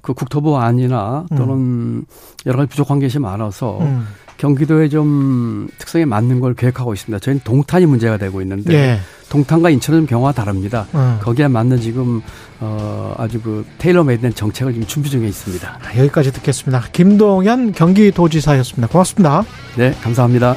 그 0.00 0.14
국토부 0.14 0.58
안이나 0.58 1.26
또는 1.36 1.54
음. 1.54 2.04
여러 2.46 2.58
가지 2.58 2.70
부족한 2.70 3.00
것이 3.00 3.18
많아서 3.18 3.78
음. 3.80 4.06
경기도에 4.38 4.88
좀 4.88 5.68
특성에 5.78 6.04
맞는 6.06 6.40
걸 6.40 6.54
계획하고 6.54 6.94
있습니다. 6.94 7.18
저희는 7.18 7.42
동탄이 7.44 7.86
문제가 7.86 8.16
되고 8.16 8.40
있는데 8.40 8.72
예. 8.74 9.00
동탄과 9.28 9.68
인천은 9.70 10.00
좀 10.00 10.06
경우가 10.06 10.32
다릅니다. 10.32 10.86
음. 10.94 11.18
거기에 11.20 11.48
맞는 11.48 11.80
지금 11.80 12.22
어 12.60 13.14
아주 13.18 13.40
그 13.42 13.66
테일러 13.76 14.02
메이드된 14.04 14.34
정책을 14.34 14.72
지금 14.72 14.86
준비 14.86 15.10
중에 15.10 15.26
있습니다. 15.28 15.80
여기까지 15.98 16.32
듣겠습니다. 16.32 16.84
김동현 16.92 17.72
경기도지사였습니다. 17.72 18.88
고맙습니다. 18.88 19.44
네, 19.76 19.92
감사합니다. 20.02 20.56